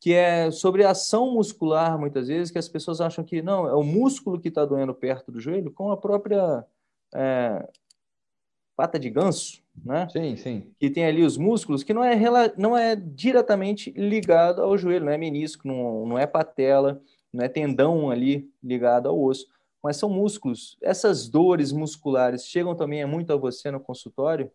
[0.00, 3.74] que é sobre a ação muscular, muitas vezes, que as pessoas acham que não, é
[3.74, 6.64] o músculo que está doendo perto do joelho, com a própria
[7.14, 7.68] é,
[8.74, 10.08] pata de ganso, né?
[10.10, 10.74] Sim, sim.
[10.80, 12.18] Que tem ali os músculos, que não é,
[12.58, 17.00] não é diretamente ligado ao joelho, não é menisco, não, não é patela,
[17.32, 19.46] não é tendão ali ligado ao osso,
[19.82, 20.78] mas são músculos.
[20.80, 24.50] Essas dores musculares chegam também muito a você no consultório?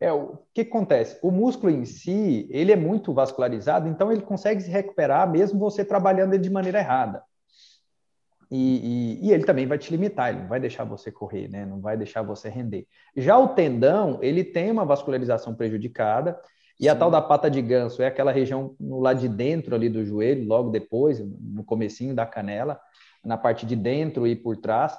[0.00, 1.16] É, o que acontece?
[1.22, 5.84] O músculo em si, ele é muito vascularizado, então ele consegue se recuperar mesmo você
[5.84, 7.22] trabalhando ele de maneira errada.
[8.50, 11.64] E, e, e, ele também vai te limitar, ele não vai deixar você correr, né?
[11.64, 12.86] não vai deixar você render.
[13.16, 16.38] Já o tendão, ele tem uma vascularização prejudicada,
[16.78, 16.90] e Sim.
[16.90, 20.04] a tal da pata de ganso é aquela região no lado de dentro ali do
[20.04, 22.78] joelho, logo depois, no comecinho da canela,
[23.24, 24.96] na parte de dentro e por trás.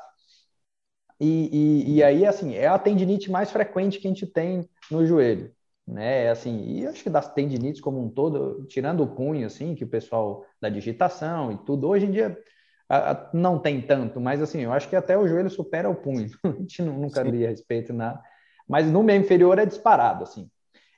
[1.20, 1.50] E,
[1.88, 5.52] e, e, aí, assim, é a tendinite mais frequente que a gente tem no joelho,
[5.88, 6.30] né?
[6.30, 9.88] Assim, e acho que das tendinites como um todo, tirando o punho, assim, que o
[9.88, 12.38] pessoal da digitação e tudo, hoje em dia
[12.90, 15.96] a, a, não tem tanto, mas assim, eu acho que até o joelho supera o
[15.96, 16.30] punho.
[16.44, 17.46] a gente nunca Sim.
[17.46, 18.22] a respeito nada.
[18.68, 20.50] Mas no meio inferior é disparado, assim.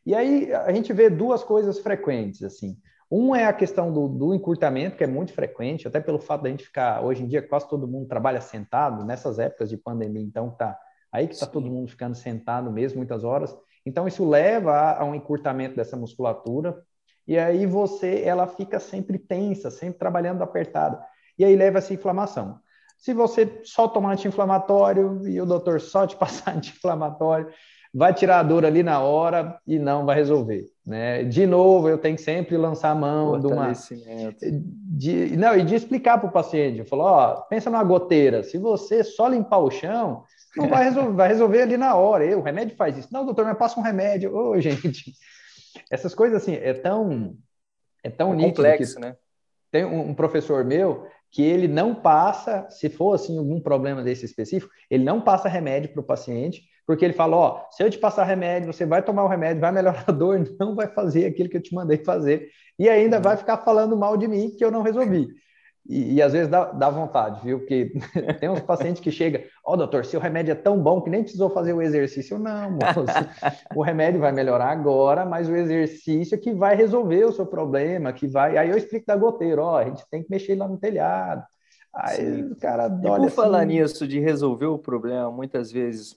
[0.05, 2.77] E aí a gente vê duas coisas frequentes, assim.
[3.17, 6.49] Um é a questão do, do, encurtamento, que é muito frequente, até pelo fato da
[6.49, 10.49] gente ficar, hoje em dia, quase todo mundo trabalha sentado, nessas épocas de pandemia, então
[10.49, 10.77] tá
[11.09, 13.57] aí que está todo mundo ficando sentado mesmo, muitas horas.
[13.85, 16.77] Então, isso leva a, a, um encurtamento dessa musculatura,
[17.25, 21.01] e aí você, ela fica sempre tensa, sempre trabalhando apertada,
[21.39, 22.59] e aí leva essa inflamação.
[22.97, 27.47] Se você só tomar anti-inflamatório e o doutor só te passar anti-inflamatório,
[27.95, 30.65] vai tirar a dor ali na hora e não vai resolver.
[30.85, 31.23] Né?
[31.23, 33.71] De novo, eu tenho que sempre lançar a mão de uma.
[33.71, 36.79] De, não, e de explicar para o paciente.
[36.79, 38.43] Eu falo, ó, pensa numa goteira.
[38.43, 40.25] Se você só limpar o chão,
[40.57, 42.25] não vai resolver, vai resolver ali na hora.
[42.25, 43.07] Eu, o remédio faz isso.
[43.13, 44.35] Não, doutor, mas passa um remédio.
[44.35, 45.13] Ô, gente,
[45.89, 47.37] essas coisas assim, é tão.
[48.03, 49.15] É tão é complexo, né?
[49.71, 54.25] Tem um, um professor meu que ele não passa, se for assim algum problema desse
[54.25, 57.97] específico, ele não passa remédio para o paciente, porque ele fala, ó, se eu te
[57.97, 61.49] passar remédio, você vai tomar o remédio, vai melhorar a dor, não vai fazer aquilo
[61.49, 64.71] que eu te mandei fazer, e ainda vai ficar falando mal de mim que eu
[64.71, 65.27] não resolvi.
[65.87, 67.59] E, e às vezes dá, dá, vontade, viu?
[67.59, 67.93] Porque
[68.39, 71.21] tem uns pacientes que chegam, ó, oh, doutor, seu remédio é tão bom que nem
[71.21, 72.39] precisou fazer o exercício.
[72.39, 73.05] Não, moço,
[73.75, 78.11] o remédio vai melhorar agora, mas o exercício é que vai resolver o seu problema,
[78.11, 78.57] que vai.
[78.57, 81.43] Aí eu explico da goteira, ó, a gente tem que mexer lá no telhado.
[81.93, 82.51] Aí Sim.
[82.51, 82.97] o cara olha.
[82.97, 83.29] E por assim...
[83.29, 86.15] falar nisso, de resolver o problema, muitas vezes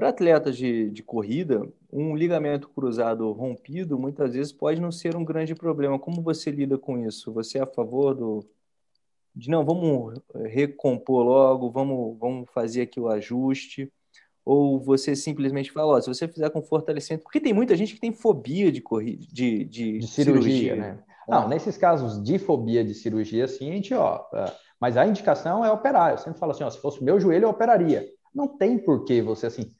[0.00, 5.22] para atletas de, de corrida, um ligamento cruzado rompido muitas vezes pode não ser um
[5.22, 5.98] grande problema.
[5.98, 7.30] Como você lida com isso?
[7.34, 8.42] Você é a favor do,
[9.36, 13.92] de não, vamos recompor logo, vamos, vamos fazer aqui o ajuste?
[14.42, 18.00] Ou você simplesmente fala, ó, se você fizer com fortalecimento, porque tem muita gente que
[18.00, 21.04] tem fobia de corrida, de, de, de cirurgia, cirurgia, né?
[21.28, 25.62] Não, nesses casos de fobia de cirurgia, assim, a gente, ó, é, mas a indicação
[25.62, 26.12] é operar.
[26.12, 28.08] Eu sempre falo assim, ó, se fosse o meu joelho, eu operaria.
[28.34, 29.70] Não tem por que você, assim,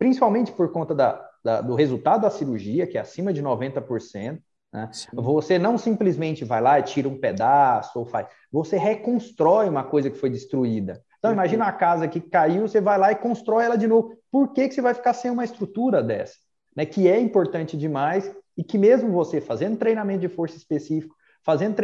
[0.00, 4.40] principalmente por conta da, da, do resultado da cirurgia, que é acima de 90%.
[4.72, 4.90] Né?
[5.12, 10.08] Você não simplesmente vai lá e tira um pedaço ou faz, você reconstrói uma coisa
[10.08, 11.04] que foi destruída.
[11.18, 14.16] Então, imagina a casa que caiu, você vai lá e constrói ela de novo.
[14.32, 16.36] Por que, que você vai ficar sem uma estrutura dessa?
[16.74, 16.86] Né?
[16.86, 21.74] Que é importante demais e que mesmo você fazendo treinamento de força específico, fazendo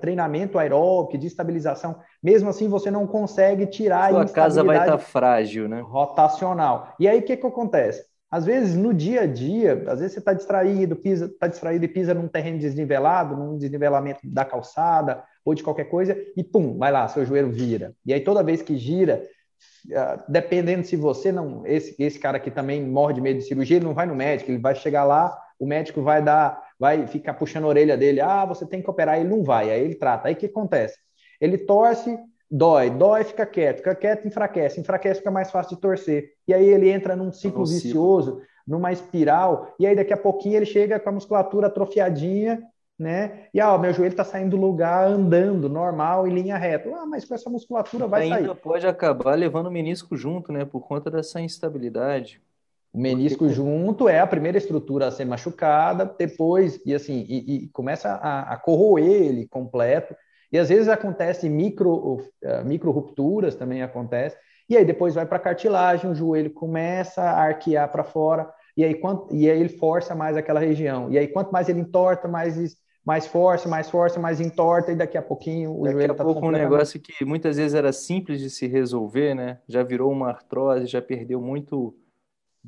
[0.00, 4.92] treinamento aeróbico, de estabilização, mesmo assim você não consegue tirar Sua a casa vai estar
[4.92, 5.80] tá frágil, né?
[5.80, 6.94] Rotacional.
[6.98, 8.06] E aí o que, que acontece?
[8.30, 11.88] Às vezes, no dia a dia, às vezes você está distraído, pisa, está distraído e
[11.88, 16.92] pisa num terreno desnivelado, num desnivelamento da calçada ou de qualquer coisa, e pum, vai
[16.92, 17.94] lá, seu joelho vira.
[18.04, 19.26] E aí toda vez que gira,
[19.94, 23.78] ah, dependendo se você não, esse, esse cara que também morre de medo de cirurgia,
[23.78, 27.34] ele não vai no médico, ele vai chegar lá, o médico vai dar vai ficar
[27.34, 30.28] puxando a orelha dele, ah, você tem que operar, ele não vai, aí ele trata.
[30.28, 30.96] Aí o que acontece?
[31.40, 32.18] Ele torce,
[32.50, 36.30] dói, dói, fica quieto, fica quieto, enfraquece, enfraquece, fica mais fácil de torcer.
[36.46, 40.66] E aí ele entra num ciclo vicioso, numa espiral, e aí daqui a pouquinho ele
[40.66, 42.62] chega com a musculatura atrofiadinha,
[42.98, 43.46] né?
[43.54, 46.90] E ah, meu joelho está saindo do lugar andando normal em linha reta.
[46.94, 48.42] Ah, mas com essa musculatura vai ainda sair.
[48.42, 50.64] Ainda pode acabar levando o menisco junto, né?
[50.64, 52.42] Por conta dessa instabilidade.
[52.92, 53.54] O menisco Porque...
[53.54, 58.54] junto é a primeira estrutura a ser machucada, depois, e assim, e, e começa a,
[58.54, 60.14] a, corroer ele completo.
[60.50, 64.36] E às vezes acontece micro, uh, micro rupturas também acontece.
[64.68, 68.84] E aí depois vai para a cartilagem, o joelho começa a arquear para fora, e
[68.84, 71.10] aí, quanto, e aí ele força mais aquela região.
[71.10, 75.16] E aí quanto mais ele entorta, mais mais força, mais força, mais entorta, e daqui
[75.16, 78.50] a pouquinho o daqui joelho está pouco um negócio que muitas vezes era simples de
[78.50, 79.60] se resolver, né?
[79.66, 81.96] Já virou uma artrose, já perdeu muito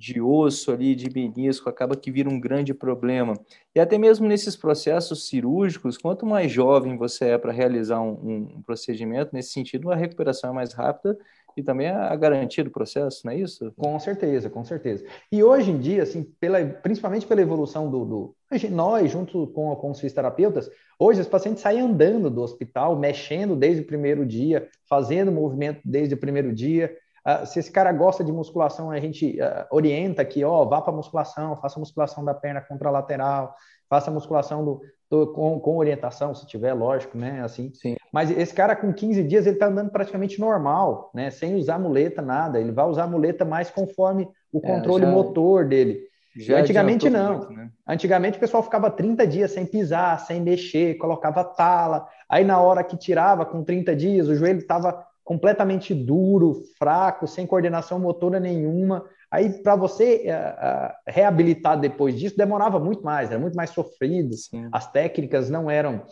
[0.00, 3.38] de osso ali, de menisco, acaba que vira um grande problema.
[3.74, 8.62] E até mesmo nesses processos cirúrgicos, quanto mais jovem você é para realizar um, um,
[8.62, 11.18] procedimento, nesse sentido, a recuperação é mais rápida
[11.54, 13.74] e também a garantia do processo, não é isso?
[13.76, 15.04] Com certeza, com certeza.
[15.30, 18.34] E hoje em dia, assim, pela, principalmente pela evolução do, do
[18.70, 23.82] nós, junto com, com os fisioterapeutas, hoje os pacientes saem andando do hospital, mexendo desde
[23.82, 26.96] o primeiro dia, fazendo movimento desde o primeiro dia.
[27.30, 30.92] Uh, se esse cara gosta de musculação, a gente uh, orienta que, ó, vá para
[30.92, 33.54] musculação, faça musculação da perna contralateral,
[33.88, 37.42] faça musculação do, do, com, com, orientação, se tiver, lógico, né?
[37.42, 37.72] Assim.
[37.74, 37.96] Sim.
[38.12, 41.30] Mas esse cara com 15 dias, ele está andando praticamente normal, né?
[41.30, 42.60] Sem usar muleta, nada.
[42.60, 46.00] Ele vai usar muleta mais conforme o é, controle é, já, motor dele.
[46.36, 47.38] Já antigamente não.
[47.38, 47.70] Muito, né?
[47.86, 52.06] Antigamente o pessoal ficava 30 dias sem pisar, sem mexer, colocava tala.
[52.28, 57.46] Aí na hora que tirava, com 30 dias, o joelho estava completamente duro, fraco, sem
[57.46, 59.04] coordenação motora nenhuma.
[59.30, 64.34] Aí, para você uh, uh, reabilitar depois disso, demorava muito mais, era muito mais sofrido.
[64.34, 64.68] Sim.
[64.72, 66.02] As técnicas não eram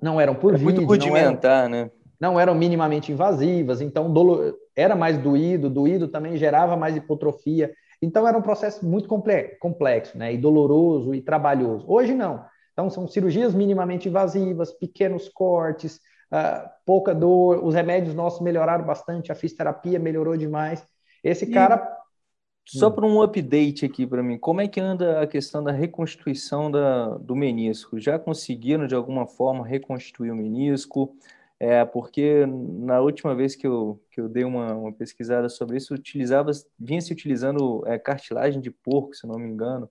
[0.00, 1.90] não eram por é vídeo, muito rudimentar, não eram, né?
[2.18, 7.70] Não eram minimamente invasivas, então dolo, era mais doído, doído também gerava mais hipotrofia.
[8.00, 10.32] Então era um processo muito complexo, né?
[10.32, 11.84] E doloroso e trabalhoso.
[11.86, 12.42] Hoje não.
[12.72, 16.00] Então são cirurgias minimamente invasivas, pequenos cortes,
[16.32, 20.86] uh, pouca dor, os remédios nossos melhoraram bastante, a fisioterapia melhorou demais.
[21.22, 21.98] Esse e cara.
[22.66, 26.70] Só para um update aqui para mim, como é que anda a questão da reconstituição
[26.70, 27.98] da, do menisco?
[27.98, 31.16] Já conseguiram de alguma forma reconstituir o menisco?
[31.58, 35.94] É, porque na última vez que eu, que eu dei uma, uma pesquisada sobre isso,
[35.94, 39.90] utilizava, vinha se utilizando é, cartilagem de porco, se não me engano,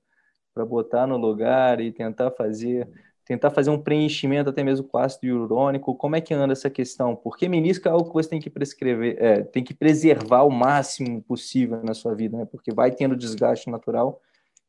[0.54, 2.90] para botar no lugar e tentar fazer
[3.30, 5.94] tentar fazer um preenchimento até mesmo com ácido hialurônico.
[5.94, 7.16] Como é que anda essa questão?
[7.16, 11.22] Porque menisco é algo que você tem que prescrever, é, tem que preservar o máximo
[11.22, 12.46] possível na sua vida, né?
[12.46, 14.20] Porque vai tendo desgaste natural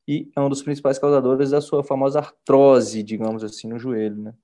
[0.07, 4.35] e é um dos principais causadores da sua famosa artrose, digamos assim, no joelho, né?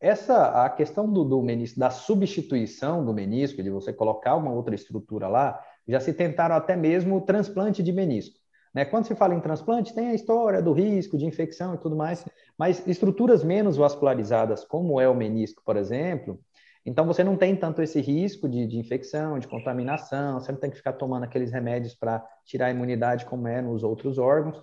[0.00, 4.74] Essa a questão do, do menisco, da substituição do menisco, de você colocar uma outra
[4.74, 8.38] estrutura lá, já se tentaram até mesmo o transplante de menisco.
[8.76, 8.84] Né?
[8.84, 12.26] Quando se fala em transplante, tem a história do risco de infecção e tudo mais,
[12.58, 16.38] mas estruturas menos vascularizadas, como é o menisco, por exemplo,
[16.84, 20.70] então você não tem tanto esse risco de, de infecção, de contaminação, você não tem
[20.70, 24.60] que ficar tomando aqueles remédios para tirar a imunidade como é nos outros órgãos.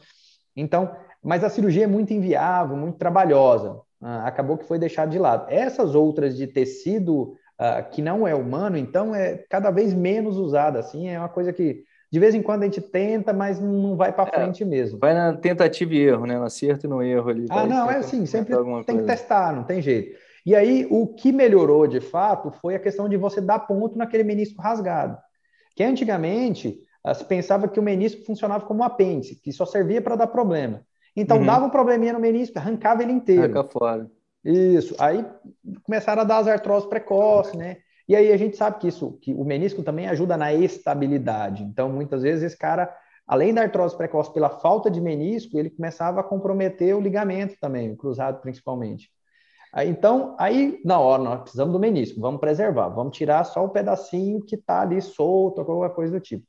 [0.56, 3.82] Então, mas a cirurgia é muito inviável, muito trabalhosa.
[4.00, 5.48] Ah, acabou que foi deixado de lado.
[5.50, 10.80] Essas outras de tecido ah, que não é humano, então é cada vez menos usada.
[10.80, 14.14] Assim, é uma coisa que de vez em quando a gente tenta, mas não vai
[14.14, 15.00] para é, frente mesmo.
[15.00, 16.38] Vai na tentativa e erro, né?
[16.38, 17.48] No acerto e no erro ali.
[17.50, 18.94] Ah, não, é assim, sempre tem coisa.
[18.94, 20.16] que testar, não tem jeito.
[20.46, 24.24] E aí, o que melhorou de fato foi a questão de você dar ponto naquele
[24.24, 25.18] menisco rasgado.
[25.76, 30.00] Que antigamente ah, se pensava que o menisco funcionava como um apêndice, que só servia
[30.00, 30.82] para dar problema.
[31.16, 31.46] Então, uhum.
[31.48, 33.42] dava um probleminha no menisco, arrancava ele inteiro.
[33.42, 34.08] Arranca fora.
[34.46, 34.96] Isso.
[35.00, 35.26] Aí
[35.82, 37.78] começaram a dar as artroses precoces, né?
[38.08, 41.64] E aí a gente sabe que isso, que o menisco também ajuda na estabilidade.
[41.64, 42.94] Então, muitas vezes esse cara,
[43.26, 47.92] além da artrose precoce pela falta de menisco, ele começava a comprometer o ligamento também,
[47.92, 49.10] o cruzado principalmente.
[49.86, 54.44] Então, aí, na hora, nós precisamos do menisco, vamos preservar, vamos tirar só o pedacinho
[54.46, 56.46] que está ali solto, alguma coisa do tipo.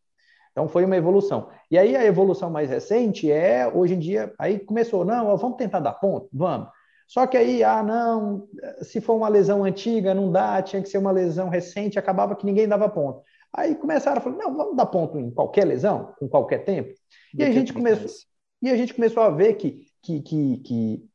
[0.52, 1.48] Então, foi uma evolução.
[1.70, 5.80] E aí, a evolução mais recente é, hoje em dia, aí começou, não, vamos tentar
[5.80, 6.28] dar ponto?
[6.32, 6.68] Vamos.
[7.06, 8.48] Só que aí, ah, não,
[8.82, 12.46] se for uma lesão antiga, não dá, tinha que ser uma lesão recente, acabava que
[12.46, 13.22] ninguém dava ponto.
[13.52, 16.92] Aí começaram a falar, não, vamos dar ponto em qualquer lesão, com qualquer tempo.
[17.32, 18.08] E a gente começou,
[18.60, 21.08] e a gente começou a ver que, que, que, que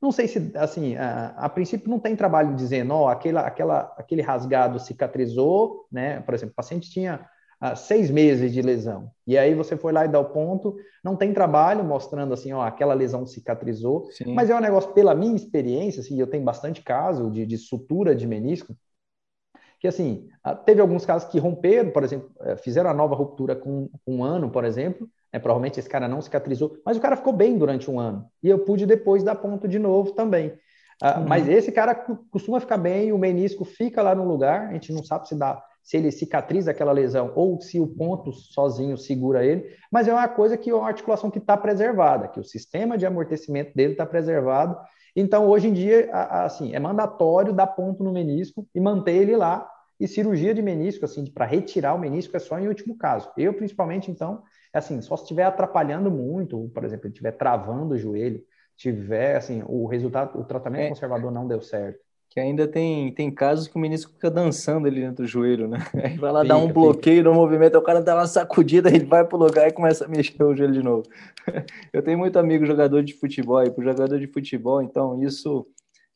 [0.00, 3.94] não sei se, assim, a, a, princípio não tem trabalho dizendo, ó, oh, aquela, aquela,
[3.96, 6.20] aquele rasgado cicatrizou, né?
[6.20, 7.24] Por exemplo, o paciente tinha
[7.62, 9.08] ah, seis meses de lesão.
[9.24, 12.60] E aí você foi lá e dá o ponto, não tem trabalho mostrando assim, ó,
[12.60, 14.34] aquela lesão cicatrizou, Sim.
[14.34, 18.16] mas é um negócio, pela minha experiência, assim, eu tenho bastante caso de, de sutura
[18.16, 18.74] de menisco,
[19.78, 23.54] que assim, ah, teve alguns casos que romperam, por exemplo, eh, fizeram a nova ruptura
[23.54, 27.32] com um ano, por exemplo, né, provavelmente esse cara não cicatrizou, mas o cara ficou
[27.32, 30.48] bem durante um ano, e eu pude depois dar ponto de novo também.
[31.00, 31.28] Uh, uhum.
[31.28, 31.94] Mas esse cara
[32.28, 35.62] costuma ficar bem, o menisco fica lá no lugar, a gente não sabe se dá
[35.82, 40.28] se ele cicatriza aquela lesão ou se o ponto sozinho segura ele, mas é uma
[40.28, 44.06] coisa que é uma articulação que está preservada, que o sistema de amortecimento dele está
[44.06, 44.78] preservado.
[45.14, 49.68] Então, hoje em dia, assim, é mandatório dar ponto no menisco e manter ele lá.
[50.00, 53.30] E cirurgia de menisco, assim, para retirar o menisco é só em último caso.
[53.36, 57.98] Eu, principalmente, então, é assim, só se estiver atrapalhando muito, por exemplo, estiver travando o
[57.98, 58.42] joelho,
[58.76, 60.88] tiver, assim, o resultado, o tratamento é.
[60.88, 62.00] conservador não deu certo.
[62.32, 65.80] Que ainda tem, tem casos que o menisco fica dançando ali dentro do joelho, né?
[66.02, 67.28] Aí vai lá fica, dar um bloqueio fica.
[67.28, 70.42] no movimento, o cara dá uma sacudida, ele vai pro lugar e começa a mexer
[70.42, 71.02] o joelho de novo.
[71.92, 75.66] Eu tenho muito amigo jogador de futebol, e pro jogador de futebol, então isso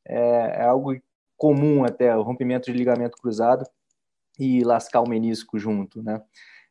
[0.09, 0.97] é, é algo
[1.37, 3.67] comum até, o rompimento de ligamento cruzado
[4.39, 6.23] e lascar o menisco junto, né?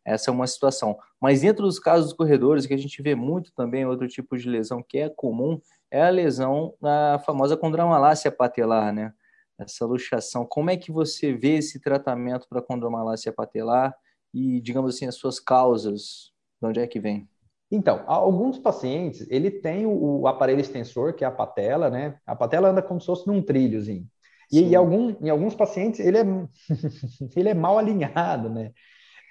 [0.04, 0.98] Essa é uma situação.
[1.22, 4.50] Mas dentro dos casos dos corredores, que a gente vê muito também, outro tipo de
[4.50, 9.14] lesão que é comum, é a lesão na famosa condromalácia patelar, né?
[9.58, 10.46] Essa luxação.
[10.46, 13.96] Como é que você vê esse tratamento para condromalácia patelar
[14.34, 16.32] e, digamos assim, as suas causas?
[16.62, 17.28] De onde é que vem?
[17.72, 22.18] Então, alguns pacientes, ele tem o, aparelho extensor, que é a patela, né?
[22.26, 24.08] A patela anda como se fosse num trilhozinho.
[24.52, 26.24] E em, algum, em alguns pacientes, ele é,
[27.36, 28.72] ele é mal alinhado, né?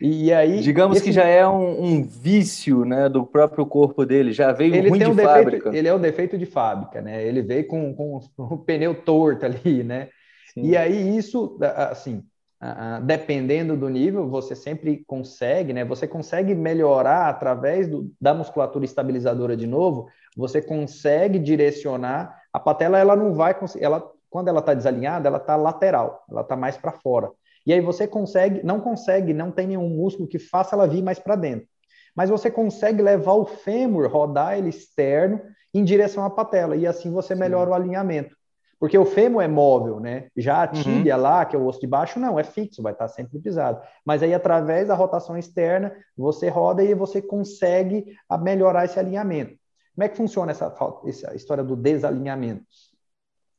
[0.06, 1.06] E aí, digamos esse...
[1.06, 4.98] que já é um, um, vício, né, do próprio corpo dele, já veio ele ruim
[4.98, 5.74] de um defeito, fábrica.
[5.74, 7.26] Ele é o defeito de fábrica, né?
[7.26, 10.10] Ele veio com, com o pneu torto ali, né?
[10.52, 10.66] Sim.
[10.66, 12.22] E aí isso, assim,
[13.02, 15.86] dependendo do nível, você sempre consegue, né?
[15.86, 20.08] Você consegue melhorar através do, da musculatura estabilizadora de novo.
[20.36, 22.98] Você consegue direcionar a patela.
[22.98, 23.82] Ela não vai conseguir.
[23.86, 26.26] Ela, quando ela está desalinhada, ela está lateral.
[26.30, 27.30] Ela está mais para fora.
[27.66, 31.18] E aí você consegue, não consegue, não tem nenhum músculo que faça ela vir mais
[31.18, 31.66] para dentro.
[32.14, 35.40] Mas você consegue levar o fêmur, rodar ele externo
[35.72, 37.72] em direção à patela, e assim você melhora Sim.
[37.72, 38.36] o alinhamento.
[38.78, 40.28] Porque o fêmur é móvel, né?
[40.36, 40.82] Já a uhum.
[40.82, 41.22] tíbia uhum.
[41.22, 43.80] lá, que é o osso de baixo, não, é fixo, vai estar sempre pisado.
[44.04, 48.04] Mas aí, através da rotação externa, você roda e você consegue
[48.42, 49.56] melhorar esse alinhamento.
[49.94, 50.74] Como é que funciona essa,
[51.06, 52.64] essa história do desalinhamento?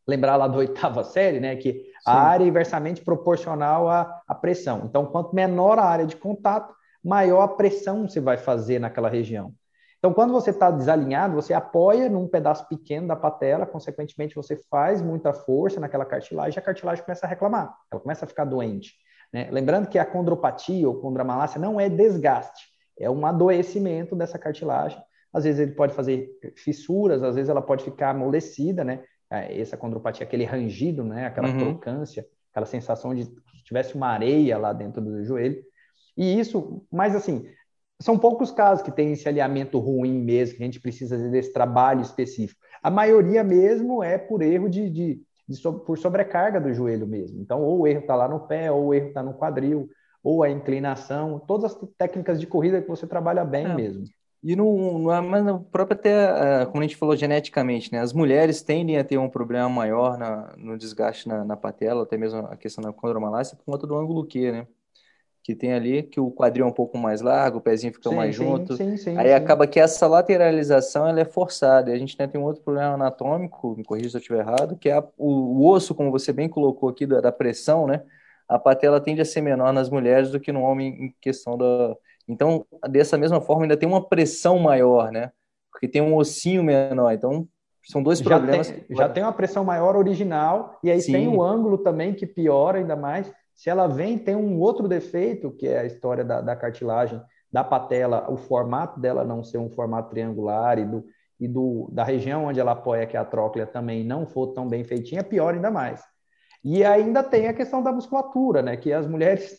[0.08, 1.56] Lembrar lá da oitava série, né?
[1.56, 1.92] Que.
[2.06, 4.84] A área inversamente proporcional à, à pressão.
[4.86, 9.54] Então, quanto menor a área de contato, maior a pressão você vai fazer naquela região.
[9.98, 15.02] Então, quando você está desalinhado, você apoia num pedaço pequeno da patela, consequentemente, você faz
[15.02, 18.94] muita força naquela cartilagem e a cartilagem começa a reclamar, ela começa a ficar doente.
[19.34, 19.50] Né?
[19.52, 22.68] Lembrando que a condropatia ou condromalácia não é desgaste,
[23.00, 25.02] é um adoecimento dessa cartilagem.
[25.34, 29.04] Às vezes ele pode fazer fissuras, às vezes ela pode ficar amolecida, né?
[29.30, 31.26] É, essa condropatia, aquele rangido, né?
[31.26, 31.58] Aquela uhum.
[31.58, 35.64] crocância, aquela sensação de que tivesse uma areia lá dentro do joelho.
[36.16, 37.46] E isso, mas assim,
[38.00, 42.02] são poucos casos que tem esse alinhamento ruim mesmo, que a gente precisa desse trabalho
[42.02, 42.60] específico.
[42.84, 47.42] A maioria mesmo é por erro de, de, de por sobrecarga do joelho mesmo.
[47.42, 49.90] Então, ou o erro está lá no pé, ou o erro está no quadril,
[50.24, 53.76] ou a inclinação, todas as técnicas de corrida que você trabalha bem é.
[53.76, 54.04] mesmo.
[54.46, 56.26] E no, no, mas no próprio até,
[56.62, 58.00] ah, como a gente falou geneticamente, né?
[58.00, 62.16] As mulheres tendem a ter um problema maior na, no desgaste na, na patela, até
[62.16, 64.68] mesmo a questão da condromalácia, por conta do ângulo Q, né?
[65.46, 68.16] que tem ali, que o quadril é um pouco mais largo, o pezinho fica sim,
[68.16, 68.76] mais sim, junto.
[68.76, 71.92] Sim, sim, Aí acaba que essa lateralização ela é forçada.
[71.92, 74.76] E a gente né, tem um outro problema anatômico, me corrija se eu estiver errado,
[74.76, 78.02] que é a, o, o, osso, como você bem colocou aqui, da, da, pressão, né?
[78.50, 81.96] A patela tende a ser menor nas mulheres do que no homem em questão da.
[82.28, 85.32] Então, dessa mesma forma, ainda tem uma pressão maior, né?
[85.72, 87.12] Porque tem um ossinho menor.
[87.12, 87.48] Então,
[87.84, 88.70] são dois já problemas.
[88.70, 92.80] Tem, já tem uma pressão maior original, e aí tem o ângulo também que piora
[92.80, 93.32] ainda mais.
[93.54, 97.22] Se ela vem, tem um outro defeito, que é a história da, da cartilagem
[97.52, 101.06] da patela, o formato dela não ser um formato triangular e, do,
[101.40, 104.68] e do, da região onde ela apoia, que é a tróclea, também não for tão
[104.68, 106.04] bem feitinha, pior ainda mais.
[106.62, 108.76] E ainda tem a questão da musculatura, né?
[108.76, 109.58] Que as mulheres,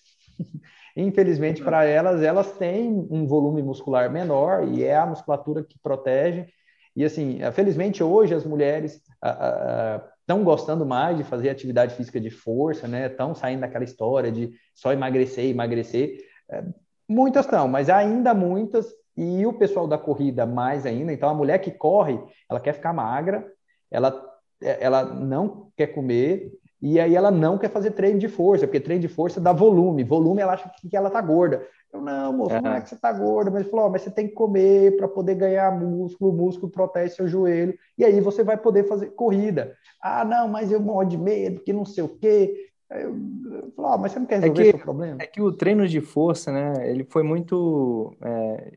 [0.97, 6.47] infelizmente para elas, elas têm um volume muscular menor e é a musculatura que protege.
[6.95, 9.03] E assim, felizmente hoje as mulheres
[10.21, 13.07] estão gostando mais de fazer atividade física de força, né?
[13.07, 16.25] Estão saindo daquela história de só emagrecer, emagrecer.
[16.51, 16.65] É,
[17.07, 18.87] muitas estão, mas ainda muitas.
[19.17, 21.13] E o pessoal da corrida mais ainda.
[21.13, 22.19] Então, a mulher que corre,
[22.51, 23.47] ela quer ficar magra,
[23.91, 24.23] ela,
[24.61, 29.01] ela não quer comer, e aí ela não quer fazer treino de força, porque treino
[29.01, 30.05] de força dá volume.
[30.05, 31.67] Volume, ela acha que ela tá gorda.
[31.93, 34.11] Eu, não, moço, não é que você tá gorda, mas ele falou, oh, mas você
[34.11, 38.45] tem que comer para poder ganhar músculo, o músculo protege seu joelho, e aí você
[38.45, 39.75] vai poder fazer corrida.
[40.03, 42.71] Ah, não, mas eu morro de medo, que não sei o quê.
[42.91, 43.17] Eu,
[43.51, 45.17] eu falo, oh, mas você não quer é resolver é que, seu problema?
[45.23, 48.73] É que o treino de força, né, ele foi muito é,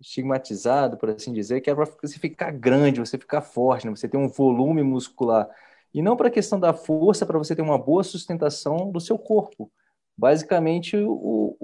[0.00, 4.08] estigmatizado, por assim dizer, que é para você ficar grande, você ficar forte, né, você
[4.08, 5.48] ter um volume muscular.
[5.94, 9.18] E não para a questão da força, para você ter uma boa sustentação do seu
[9.18, 9.70] corpo.
[10.16, 11.56] Basicamente, o,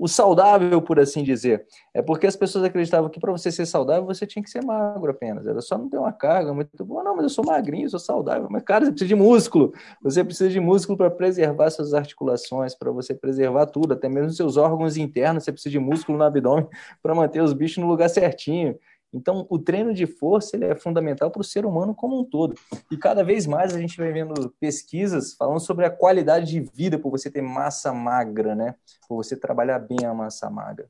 [0.00, 1.66] o saudável, por assim dizer.
[1.92, 5.10] É porque as pessoas acreditavam que para você ser saudável você tinha que ser magro
[5.10, 5.46] apenas.
[5.46, 7.04] Era só não ter uma carga muito boa.
[7.04, 8.48] Não, mas eu sou magrinho, sou saudável.
[8.50, 9.74] Mas, cara, você precisa de músculo.
[10.02, 14.56] Você precisa de músculo para preservar suas articulações, para você preservar tudo, até mesmo seus
[14.56, 15.44] órgãos internos.
[15.44, 16.66] Você precisa de músculo no abdômen
[17.02, 18.78] para manter os bichos no lugar certinho.
[19.12, 22.54] Então, o treino de força ele é fundamental para o ser humano como um todo.
[22.90, 26.98] E cada vez mais a gente vai vendo pesquisas falando sobre a qualidade de vida
[26.98, 28.74] por você ter massa magra, né?
[29.08, 30.88] Por você trabalhar bem a massa magra.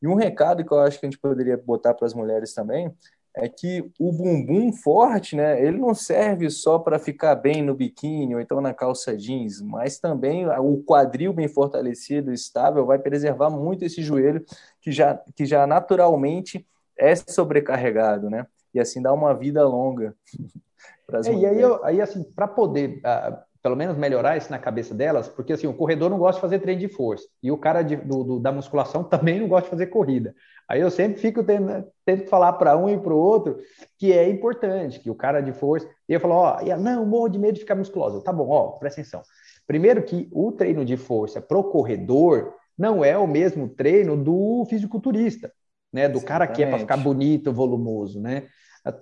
[0.00, 2.94] E um recado que eu acho que a gente poderia botar para as mulheres também
[3.36, 8.34] é que o bumbum forte, né, ele não serve só para ficar bem no biquíni
[8.34, 13.84] ou então na calça jeans, mas também o quadril bem fortalecido, estável, vai preservar muito
[13.84, 14.42] esse joelho
[14.80, 16.66] que já, que já naturalmente
[16.98, 18.46] é sobrecarregado, né?
[18.74, 20.14] E assim dá uma vida longa.
[21.26, 23.36] é, e aí, eu, aí assim, para poder uh,
[23.66, 26.60] pelo menos melhorar isso na cabeça delas, porque assim, o corredor não gosta de fazer
[26.60, 29.70] treino de força, e o cara de, do, do, da musculação também não gosta de
[29.70, 30.36] fazer corrida.
[30.68, 33.58] Aí eu sempre fico tendo, que falar para um e para o outro
[33.98, 35.88] que é importante, que o cara de força.
[36.08, 38.22] E eu falo, ó, não, morro de medo de ficar musculosa.
[38.22, 39.22] Tá bom, ó, presta atenção.
[39.66, 45.52] Primeiro que o treino de força pro corredor não é o mesmo treino do fisiculturista,
[45.96, 46.08] né?
[46.08, 46.26] Do Exatamente.
[46.26, 48.44] cara que é para ficar bonito, volumoso, né?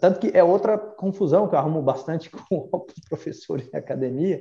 [0.00, 4.40] Tanto que é outra confusão que eu arrumo bastante com os professores em academia,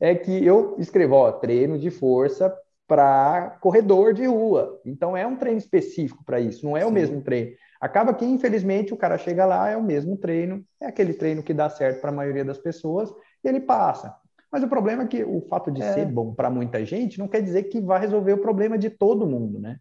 [0.00, 2.52] é que eu escrevo, ó, treino de força
[2.88, 4.80] para corredor de rua.
[4.84, 6.86] Então é um treino específico para isso, não é Sim.
[6.86, 7.52] o mesmo treino.
[7.78, 11.54] Acaba que, infelizmente, o cara chega lá, é o mesmo treino, é aquele treino que
[11.54, 13.10] dá certo para a maioria das pessoas
[13.44, 14.14] e ele passa.
[14.50, 15.92] Mas o problema é que o fato de é.
[15.92, 19.26] ser bom para muita gente não quer dizer que vai resolver o problema de todo
[19.26, 19.76] mundo, né?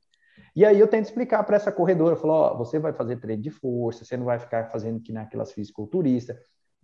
[0.59, 3.41] E aí eu tento explicar para essa corredora, eu falo, ó, você vai fazer treino
[3.41, 6.35] de força, você não vai ficar fazendo que naquelas fisiculturistas,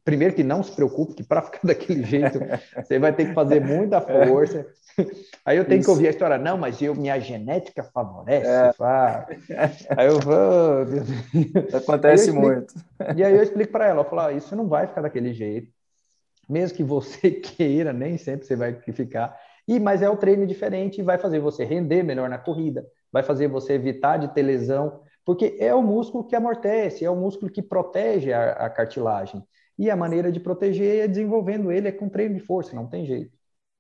[0.01, 2.39] primeiro que não se preocupe, que para ficar daquele jeito,
[2.73, 4.28] você vai ter que fazer muita é.
[4.28, 4.65] força.
[5.43, 5.88] Aí eu tenho Isso.
[5.88, 8.49] que ouvir a história, não, mas eu, minha genética favorece.
[8.49, 8.71] É.
[9.97, 11.78] Aí eu vou.
[11.78, 12.73] Acontece explico, muito.
[13.13, 15.69] E aí eu explico para ela, eu falo, ah, isso não vai ficar daquele jeito.
[16.47, 19.38] Mesmo que você queira, nem sempre você vai ficar.
[19.67, 22.86] E, mas é o treino diferente e vai fazer você render melhor na corrida,
[23.16, 27.16] vai fazer você evitar de ter lesão, porque é o músculo que amortece, é o
[27.16, 29.41] músculo que protege a, a cartilagem.
[29.80, 33.05] E a maneira de proteger é desenvolvendo ele é com treino de força, não tem
[33.05, 33.32] jeito.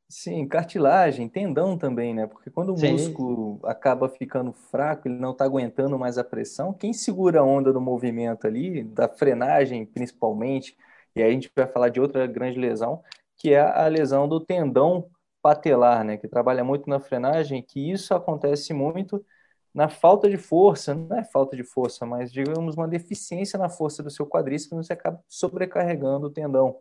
[0.07, 2.27] Sim, cartilagem, tendão também, né?
[2.27, 2.91] Porque quando o Sim.
[2.91, 7.73] músculo acaba ficando fraco, ele não está aguentando mais a pressão, quem segura a onda
[7.73, 10.77] do movimento ali, da frenagem principalmente,
[11.13, 13.03] e aí a gente vai falar de outra grande lesão,
[13.35, 15.09] que é a lesão do tendão
[15.45, 16.17] patelar, né?
[16.17, 19.23] Que trabalha muito na frenagem, que isso acontece muito
[19.71, 24.01] na falta de força, não é falta de força, mas digamos uma deficiência na força
[24.01, 26.77] do seu quadríceps, você acaba sobrecarregando o tendão.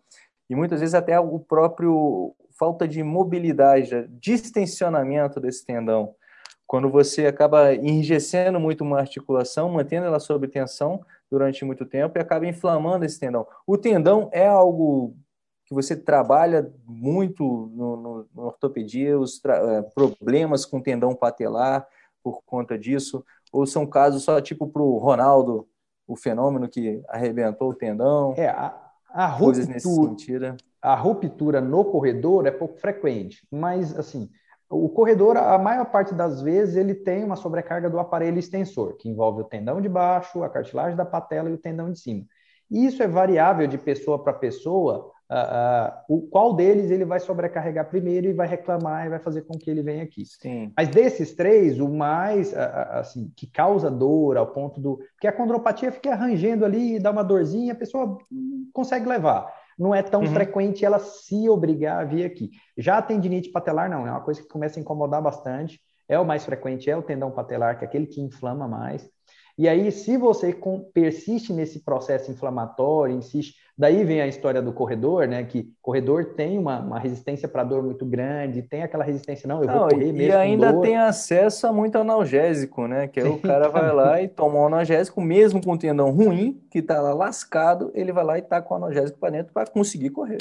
[0.48, 6.14] E muitas vezes até o próprio falta de mobilidade, distensionamento desse tendão.
[6.66, 12.22] Quando você acaba enrijecendo muito uma articulação, mantendo ela sob tensão durante muito tempo e
[12.22, 13.46] acaba inflamando esse tendão.
[13.66, 15.14] O tendão é algo
[15.64, 21.86] que você trabalha muito no, no, no ortopedia, os eh, problemas com tendão patelar,
[22.22, 23.24] por conta disso?
[23.52, 25.66] Ou são casos só tipo para o Ronaldo,
[26.06, 28.34] o fenômeno que arrebentou o tendão?
[28.36, 28.74] É, a,
[29.08, 30.56] a ruptura, nesse sentido.
[30.82, 34.28] A ruptura no corredor é pouco frequente, mas assim,
[34.68, 39.08] o corredor, a maior parte das vezes, ele tem uma sobrecarga do aparelho extensor, que
[39.08, 42.24] envolve o tendão de baixo, a cartilagem da patela e o tendão de cima.
[42.70, 47.18] E isso é variável de pessoa para pessoa, Uh, uh, o qual deles ele vai
[47.18, 50.22] sobrecarregar primeiro e vai reclamar e vai fazer com que ele venha aqui.
[50.26, 50.70] Sim.
[50.76, 52.58] Mas desses três, o mais uh,
[52.90, 57.10] assim que causa dor ao ponto do porque a condropatia fica arranjando ali e dá
[57.10, 58.18] uma dorzinha, a pessoa
[58.72, 59.50] consegue levar.
[59.78, 60.32] Não é tão uhum.
[60.32, 62.50] frequente ela se obrigar a vir aqui.
[62.76, 65.80] Já a tendinite patelar não, é uma coisa que começa a incomodar bastante.
[66.06, 69.08] É o mais frequente, é o tendão patelar, que é aquele que inflama mais.
[69.56, 70.56] E aí, se você
[70.92, 75.44] persiste nesse processo inflamatório, insiste, daí vem a história do corredor, né?
[75.44, 79.68] Que corredor tem uma, uma resistência para dor muito grande, tem aquela resistência, não, eu
[79.68, 80.20] não, vou correr mesmo.
[80.20, 83.06] E ainda tem acesso a muito analgésico, né?
[83.06, 86.60] Que aí o cara vai lá e toma um analgésico, mesmo com o tendão ruim,
[86.68, 89.70] que está lá lascado, ele vai lá e tá com o analgésico para dentro para
[89.70, 90.38] conseguir correr.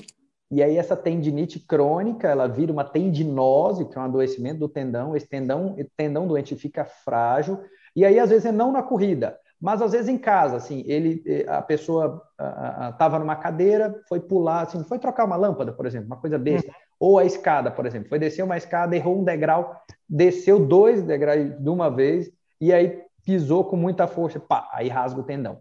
[0.49, 5.15] E aí essa tendinite crônica, ela vira uma tendinose, que é um adoecimento do tendão,
[5.15, 7.59] esse tendão, tendão doente fica frágil,
[7.95, 11.23] e aí, às vezes, é não na corrida, mas às vezes em casa, assim, ele,
[11.25, 12.21] eh, a pessoa
[12.89, 16.69] estava numa cadeira, foi pular, assim, foi trocar uma lâmpada, por exemplo, uma coisa besta,
[16.69, 16.75] uhum.
[16.99, 19.73] ou a escada, por exemplo, foi descer uma escada, errou um degrau,
[20.09, 22.29] desceu dois degraus de uma vez,
[22.59, 25.59] e aí pisou com muita força, pá, aí rasga o tendão.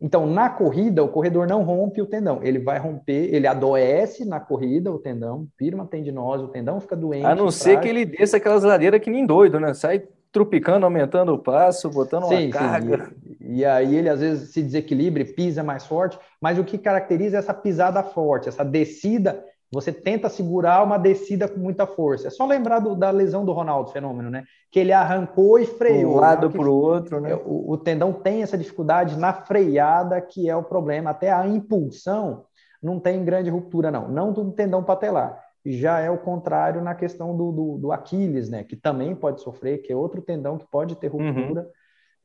[0.00, 4.40] Então, na corrida, o corredor não rompe o tendão, ele vai romper, ele adoece na
[4.40, 7.24] corrida o tendão, vira uma tendinose, o tendão fica doente.
[7.24, 9.72] A não ser que ele desça aquelas ladeiras que nem doido, né?
[9.72, 10.02] Sai
[10.34, 13.06] trupicando, aumentando o passo, botando sim, uma carga.
[13.06, 13.36] Sim.
[13.40, 17.36] E, e, aí ele às vezes se desequilibra, pisa mais forte, mas o que caracteriza
[17.36, 22.28] é essa pisada forte, essa descida você tenta segurar uma descida com muita força.
[22.28, 24.44] É só lembrar do, da lesão do Ronaldo, fenômeno, né?
[24.70, 26.14] Que ele arrancou e freou.
[26.14, 27.34] Um lado para o outro, né?
[27.34, 31.10] O, o, tendão tem essa dificuldade na freada, que é o problema.
[31.10, 32.44] Até a impulsão
[32.80, 34.08] não tem grande ruptura, não.
[34.08, 35.43] Não do tendão patelar.
[35.64, 38.64] Já é o contrário na questão do, do, do Aquiles, né?
[38.64, 41.32] Que também pode sofrer, que é outro tendão que pode ter uhum.
[41.32, 41.62] ruptura.
[41.62, 41.70] Uhum.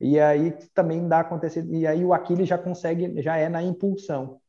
[0.02, 1.66] E aí também dá acontecer.
[1.68, 4.40] E aí o Aquiles já consegue, já é na impulsão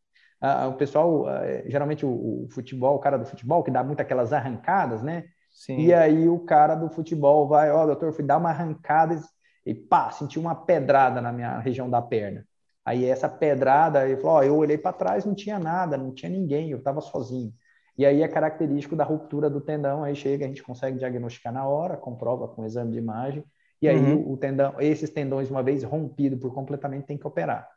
[0.68, 1.26] o pessoal,
[1.66, 5.24] geralmente o, o, futebol, o cara do futebol, que dá muito aquelas arrancadas, né?
[5.50, 5.78] Sim.
[5.78, 9.20] E aí o cara do futebol vai, ó, oh, doutor, fui dar uma arrancada
[9.66, 12.46] e pá, senti uma pedrada na minha região da perna.
[12.84, 16.14] Aí essa pedrada, ele falou, ó, oh, eu olhei para trás, não tinha nada, não
[16.14, 17.52] tinha ninguém, eu estava sozinho.
[18.00, 21.68] E aí é característico da ruptura do tendão, aí chega, a gente consegue diagnosticar na
[21.68, 23.44] hora, comprova com exame de imagem,
[23.82, 24.32] e aí uhum.
[24.32, 27.68] o tendão, esses tendões, uma vez rompido por completamente, tem que operar.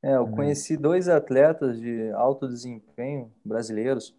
[0.00, 4.16] É, eu conheci dois atletas de alto desempenho brasileiros.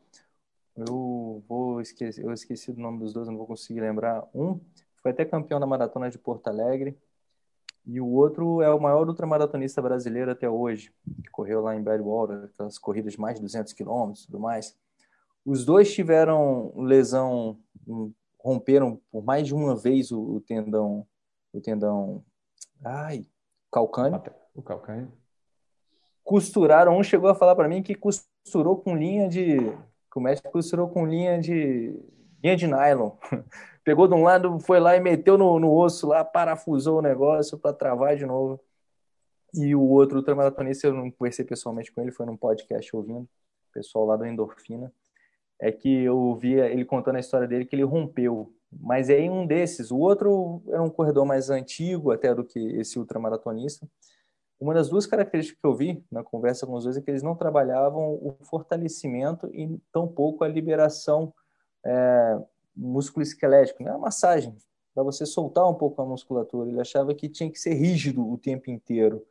[0.75, 4.27] Eu vou esquecer, eu esqueci do nome dos dois, não vou conseguir lembrar.
[4.35, 4.59] Um
[5.01, 6.97] foi até campeão da maratona de Porto Alegre
[7.85, 10.91] e o outro é o maior ultramaratonista brasileiro até hoje,
[11.23, 14.75] que correu lá em Badwater, aquelas corridas de mais de 200 quilômetros e tudo mais.
[15.45, 17.57] Os dois tiveram lesão,
[18.39, 21.05] romperam por mais de uma vez o, tendão,
[21.51, 22.23] o tendão,
[22.83, 23.25] ai,
[23.71, 24.21] calcâneo.
[24.55, 25.11] O calcâneo
[26.23, 26.97] costuraram.
[26.97, 29.57] Um chegou a falar para mim que costurou com linha de.
[30.11, 31.99] Que o médico costurou com linha de.
[32.41, 33.11] linha de nylon.
[33.83, 37.57] Pegou de um lado, foi lá e meteu no, no osso lá, parafusou o negócio
[37.57, 38.57] para travar de novo.
[39.53, 43.27] E o outro ultramaratonista, eu não conversei pessoalmente com ele, foi num podcast ouvindo,
[43.73, 44.91] pessoal lá do Endorfina.
[45.63, 48.53] É que eu ouvia ele contando a história dele que ele rompeu.
[48.69, 49.91] Mas é em um desses.
[49.91, 53.87] O outro era um corredor mais antigo até do que esse ultramaratonista.
[54.59, 57.23] Uma das duas características que eu vi na conversa com os dois é que eles
[57.23, 61.33] não trabalhavam o fortalecimento e tampouco a liberação
[61.85, 62.41] é,
[62.75, 63.91] músculo-esquelético, né?
[63.91, 64.55] a massagem,
[64.93, 66.69] para você soltar um pouco a musculatura.
[66.69, 69.25] Ele achava que tinha que ser rígido o tempo inteiro.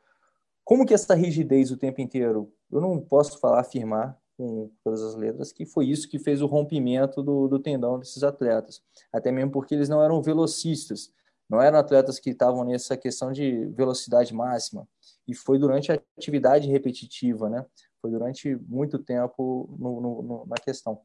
[0.64, 2.50] Como que essa rigidez o tempo inteiro?
[2.70, 6.46] Eu não posso falar, afirmar com todas as letras que foi isso que fez o
[6.46, 8.82] rompimento do, do tendão desses atletas.
[9.12, 11.12] Até mesmo porque eles não eram velocistas,
[11.48, 14.88] não eram atletas que estavam nessa questão de velocidade máxima
[15.28, 17.64] e foi durante a atividade repetitiva, né?
[18.00, 21.00] Foi durante muito tempo no, no, no, na questão.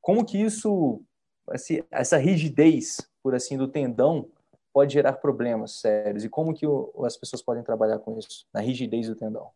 [0.00, 1.02] Como que isso,
[1.90, 4.30] essa rigidez, por assim, do tendão
[4.72, 6.64] pode gerar problemas sérios e como que
[7.04, 9.50] as pessoas podem trabalhar com isso, na rigidez do tendão?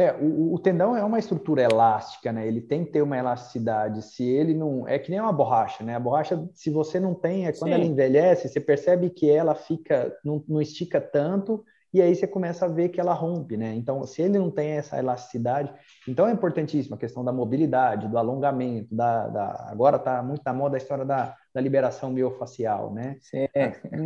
[0.00, 2.46] É, o, o, tendão é uma estrutura elástica, né?
[2.46, 4.02] Ele tem que ter uma elasticidade.
[4.02, 4.86] Se ele não.
[4.88, 5.94] É que nem uma borracha, né?
[5.94, 7.74] A borracha, se você não tem, é quando Sim.
[7.74, 10.16] ela envelhece, você percebe que ela fica.
[10.24, 13.74] Não, não estica tanto e aí você começa a ver que ela rompe, né?
[13.74, 15.72] Então, se ele não tem essa elasticidade,
[16.06, 19.66] então é importantíssima a questão da mobilidade, do alongamento, da, da...
[19.68, 23.16] agora está muito na moda a história da, da liberação miofacial, né?
[23.20, 23.48] Sim,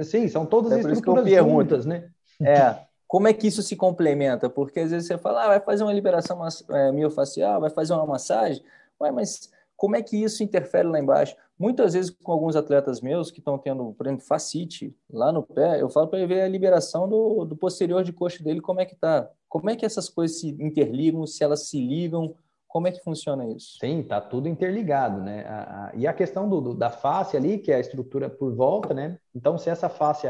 [0.02, 2.08] Sim são todas é estruturas juntas, né?
[2.40, 2.74] É,
[3.14, 4.50] como é que isso se complementa?
[4.50, 6.36] Porque às vezes você fala, ah, vai fazer uma liberação
[6.70, 8.60] é, vai fazer uma massagem,
[9.00, 11.36] Ué, mas como é que isso interfere lá embaixo?
[11.56, 15.80] Muitas vezes, com alguns atletas meus que estão tendo, por exemplo, facite lá no pé,
[15.80, 18.84] eu falo para ele ver a liberação do, do posterior de coxa dele, como é
[18.84, 19.30] que tá.
[19.48, 22.34] Como é que essas coisas se interligam, se elas se ligam,
[22.66, 23.78] como é que funciona isso?
[23.78, 25.44] Sim, tá tudo interligado, né?
[25.46, 28.52] A, a, e a questão do, do, da face ali, que é a estrutura por
[28.52, 29.20] volta, né?
[29.32, 30.26] Então, se essa face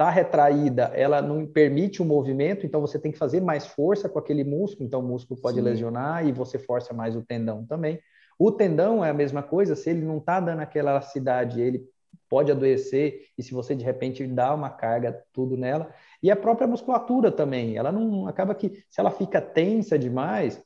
[0.00, 4.18] está retraída, ela não permite o movimento, então você tem que fazer mais força com
[4.18, 5.62] aquele músculo, então o músculo pode Sim.
[5.62, 8.00] lesionar e você força mais o tendão também.
[8.38, 11.86] O tendão é a mesma coisa, se ele não está dando aquela elasticidade, ele
[12.30, 15.92] pode adoecer, e se você de repente dá uma carga tudo nela,
[16.22, 20.62] e a própria musculatura também, ela não acaba que, se ela fica tensa demais,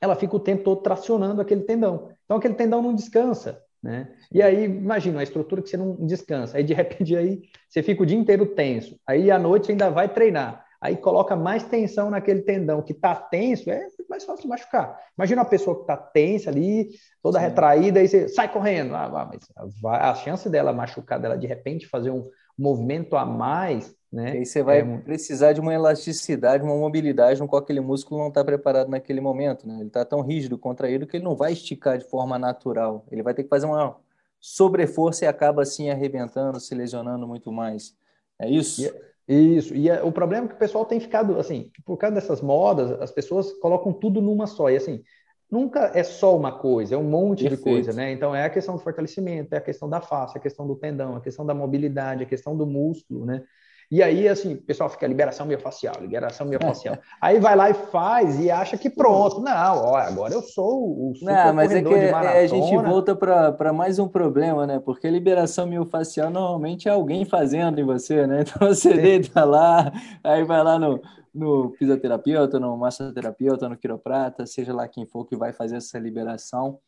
[0.00, 2.10] ela fica o tempo todo tracionando aquele tendão.
[2.24, 4.08] Então aquele tendão não descansa, né?
[4.32, 8.02] E aí, imagina, a estrutura que você não descansa, aí de repente aí você fica
[8.02, 12.42] o dia inteiro tenso, aí à noite ainda vai treinar aí coloca mais tensão naquele
[12.42, 14.98] tendão que está tenso, é mais fácil machucar.
[15.16, 16.90] Imagina uma pessoa que está tensa ali,
[17.22, 17.46] toda Sim.
[17.46, 18.94] retraída, aí você sai correndo.
[18.94, 19.40] Ah, mas
[19.84, 24.34] a chance dela machucar, dela de repente fazer um movimento a mais, né?
[24.34, 24.98] E aí você vai é...
[24.98, 29.66] precisar de uma elasticidade, uma mobilidade no qual aquele músculo não está preparado naquele momento,
[29.66, 29.76] né?
[29.76, 33.04] Ele está tão rígido, contraído, que ele não vai esticar de forma natural.
[33.10, 33.96] Ele vai ter que fazer uma
[34.40, 37.94] sobreforça e acaba assim arrebentando, se lesionando muito mais.
[38.40, 38.84] É isso?
[38.84, 39.08] E...
[39.30, 42.40] Isso, e é, o problema é que o pessoal tem ficado, assim, por causa dessas
[42.40, 45.02] modas, as pessoas colocam tudo numa só, e assim,
[45.50, 47.58] nunca é só uma coisa, é um monte Perfeito.
[47.58, 48.10] de coisa, né?
[48.10, 50.76] Então é a questão do fortalecimento, é a questão da face, é a questão do
[50.76, 53.44] tendão, é a questão da mobilidade, é a questão do músculo, né?
[53.90, 56.98] E aí, assim, o pessoal fica liberação miofascial, liberação miofascial.
[57.20, 59.40] aí vai lá e faz e acha que pronto.
[59.40, 63.16] Não, ó, agora eu sou o super Não, mas é que é, a gente volta
[63.16, 64.78] para mais um problema, né?
[64.78, 68.44] Porque liberação miofascial normalmente é alguém fazendo em você, né?
[68.48, 69.02] Então você Sim.
[69.02, 69.92] deita lá,
[70.24, 71.00] aí vai lá no,
[71.34, 76.78] no fisioterapeuta, no massoterapeuta, no quiroprata, seja lá quem for que vai fazer essa liberação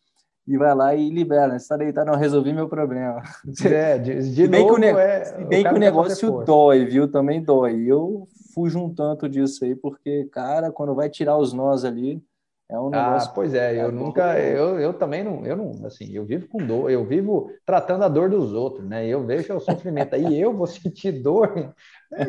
[0.47, 1.51] e vai lá e libera.
[1.51, 3.23] Você está deitado, não resolvi meu problema.
[3.65, 7.11] É, de, de bem novo, que o, é, bem que o negócio dói, viu?
[7.11, 7.85] Também dói.
[7.87, 12.23] Eu fujo um tanto disso aí, porque, cara, quando vai tirar os nós ali,
[12.71, 13.31] é um ah, negócio.
[13.31, 16.65] Ah, pois é, eu nunca, eu, eu também não, eu não, assim, eu vivo com
[16.65, 19.07] dor, eu vivo tratando a dor dos outros, né?
[19.07, 21.75] Eu vejo o sofrimento aí, eu vou sentir dor.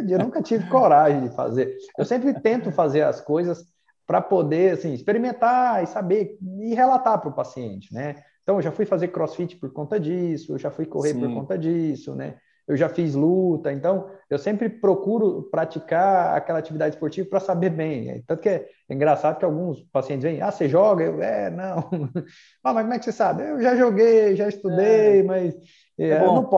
[0.09, 1.77] Eu nunca tive coragem de fazer.
[1.97, 3.70] Eu sempre tento fazer as coisas
[4.11, 8.17] para poder assim, experimentar e saber e relatar para o paciente, né?
[8.43, 11.21] Então, eu já fui fazer crossfit por conta disso, eu já fui correr Sim.
[11.21, 12.35] por conta disso, né?
[12.67, 18.21] Eu já fiz luta, então eu sempre procuro praticar aquela atividade esportiva para saber bem.
[18.27, 21.05] Tanto que é engraçado que alguns pacientes vêm, ah, você joga?
[21.05, 21.89] Eu, é, não.
[22.61, 23.43] ah, mas como é que você sabe?
[23.43, 25.23] Eu já joguei, já estudei, é.
[25.23, 25.55] mas
[25.97, 26.49] é, é não,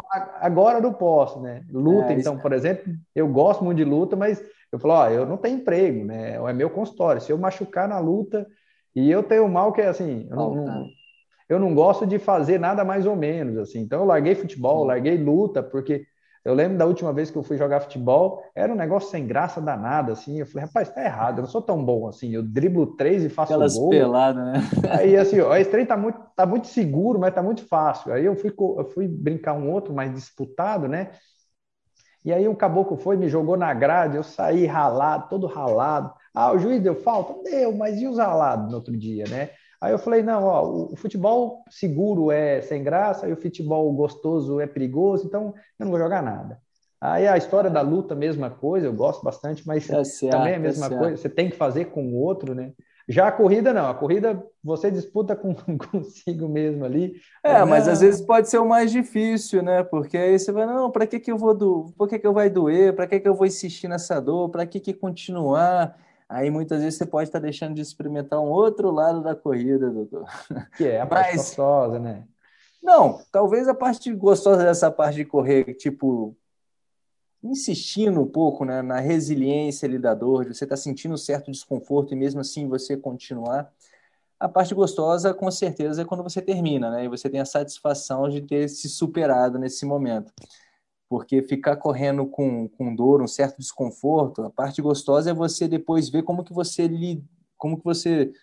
[0.42, 1.64] agora não posso, né?
[1.72, 4.42] Luta, é, então, por exemplo, eu gosto muito de luta, mas
[4.74, 6.34] eu falo, ó, eu não tenho emprego, né?
[6.34, 7.22] É meu consultório.
[7.22, 8.48] Se eu machucar na luta,
[8.96, 10.90] e eu tenho mal que é assim, eu não, não,
[11.48, 13.82] eu não gosto de fazer nada mais ou menos, assim.
[13.82, 14.88] Então eu larguei futebol, Sim.
[14.88, 16.08] larguei luta, porque
[16.44, 19.62] eu lembro da última vez que eu fui jogar futebol, era um negócio sem graça
[19.62, 20.40] danada, assim.
[20.40, 22.34] Eu falei, rapaz, tá errado, eu não sou tão bom assim.
[22.34, 23.92] Eu driblo três e faço Aquelas gol.
[23.92, 24.54] peladas, né?
[24.90, 28.12] Aí, assim, ó, esse trem tá muito, tá muito seguro, mas tá muito fácil.
[28.12, 31.12] Aí eu fui, eu fui brincar um outro mais disputado, né?
[32.24, 36.14] E aí o caboclo foi, me jogou na grade, eu saí ralado, todo ralado.
[36.34, 37.44] Ah, o juiz deu falta?
[37.44, 39.50] Deu, mas e os ralados no outro dia, né?
[39.82, 44.62] Aí eu falei, não, ó, o futebol seguro é sem graça e o futebol gostoso
[44.62, 46.58] é perigoso, então eu não vou jogar nada.
[47.02, 50.56] Aí a história da luta, mesma coisa, eu gosto bastante, mas é certo, também é
[50.56, 52.72] a mesma é coisa, você tem que fazer com o outro, né?
[53.08, 55.54] Já a corrida não, a corrida você disputa com,
[55.92, 57.16] consigo mesmo ali.
[57.44, 59.84] É, mas, mas às vezes pode ser o mais difícil, né?
[59.84, 62.34] Porque aí você vai, não, para que que eu vou do, por que que eu
[62.34, 62.96] vai doer?
[62.96, 64.50] Para que que eu vou insistir nessa dor?
[64.50, 65.98] Para que que continuar?
[66.30, 70.26] Aí muitas vezes você pode estar deixando de experimentar um outro lado da corrida, doutor.
[70.78, 72.24] Que é a parte mas, gostosa, né?
[72.82, 76.36] Não, talvez a parte gostosa dessa parte de correr, tipo,
[77.44, 81.52] insistindo um pouco né, na resiliência ali da dor, de você está sentindo um certo
[81.52, 83.72] desconforto e mesmo assim você continuar.
[84.40, 87.06] A parte gostosa, com certeza, é quando você termina, né?
[87.06, 90.32] E você tem a satisfação de ter se superado nesse momento.
[91.10, 96.10] Porque ficar correndo com, com dor, um certo desconforto, a parte gostosa é você depois
[96.10, 97.24] ver como que você li,
[97.58, 98.34] como que você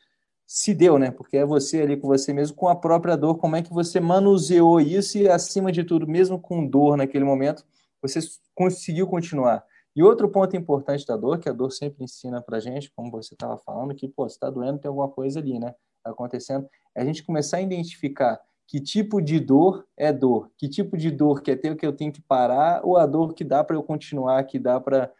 [0.46, 1.11] se deu, né?
[1.11, 4.01] Porque é você ali com você mesmo, com a própria dor, como é que você
[4.01, 7.64] manuseou isso e, acima de tudo, mesmo com dor naquele momento,
[8.01, 8.20] você
[8.55, 9.64] conseguiu continuar.
[9.94, 13.34] E outro ponto importante da dor, que a dor sempre ensina para gente, como você
[13.34, 15.74] estava falando, que, pô, está doendo, tem alguma coisa ali, né?
[16.05, 20.96] Acontecendo, é a gente começar a identificar que tipo de dor é dor, que tipo
[20.96, 23.64] de dor que é ter que eu tenho que parar, ou a dor que dá
[23.64, 25.12] para eu continuar, que dá para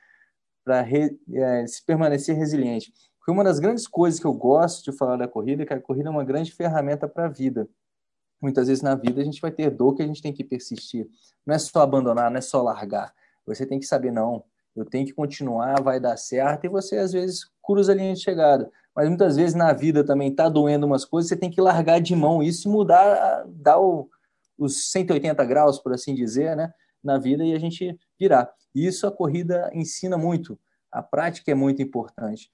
[1.33, 2.93] é, se permanecer resiliente.
[3.19, 6.09] Porque uma das grandes coisas que eu gosto de falar da corrida que a corrida
[6.09, 7.69] é uma grande ferramenta para a vida
[8.41, 11.09] muitas vezes na vida a gente vai ter dor que a gente tem que persistir.
[11.47, 13.13] Não é só abandonar, não é só largar.
[13.47, 17.13] Você tem que saber, não, eu tenho que continuar, vai dar certo, e você às
[17.13, 18.71] vezes cruza a linha de chegada.
[18.95, 22.15] Mas muitas vezes na vida também está doendo umas coisas, você tem que largar de
[22.15, 24.09] mão isso e mudar, dar o,
[24.59, 26.73] os 180 graus, por assim dizer, né,
[27.03, 28.53] na vida e a gente virar.
[28.75, 30.59] E isso a corrida ensina muito.
[30.91, 32.51] A prática é muito importante.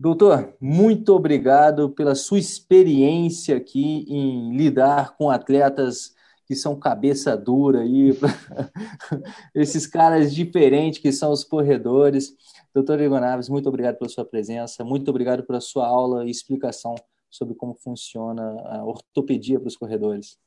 [0.00, 6.14] Doutor, muito obrigado pela sua experiência aqui em lidar com atletas
[6.46, 8.12] que são cabeça dura aí,
[9.54, 12.34] esses caras diferentes que são os corredores.
[12.72, 16.94] Doutor Igor Naves, muito obrigado pela sua presença, muito obrigado pela sua aula e explicação
[17.28, 20.38] sobre como funciona a ortopedia para os corredores.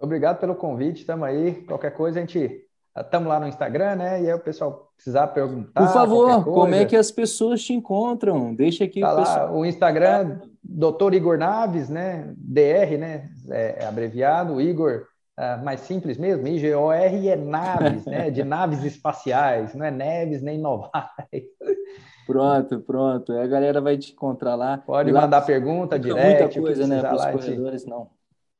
[0.00, 1.62] Obrigado pelo convite, estamos aí.
[1.62, 2.65] Qualquer coisa a gente
[2.96, 4.22] Estamos lá no Instagram, né?
[4.22, 5.84] E aí o pessoal precisar perguntar.
[5.84, 8.54] Por favor, como é que as pessoas te encontram?
[8.54, 9.46] Deixa aqui tá o pessoal.
[9.46, 11.14] Lá, o Instagram, Dr.
[11.14, 12.32] Igor Naves, né?
[12.36, 13.28] DR, né?
[13.50, 14.60] É, é abreviado.
[14.60, 15.06] Igor,
[15.38, 18.30] é, mais simples mesmo, I-G-O-R é Naves, né?
[18.30, 21.44] De naves espaciais, não é Neves nem Novaes.
[22.26, 23.32] Pronto, pronto.
[23.32, 24.78] A galera vai te encontrar lá.
[24.78, 26.58] Pode lá, mandar pergunta direct.
[26.58, 27.00] Muita coisa, né?
[27.00, 28.08] Para os corredores, não.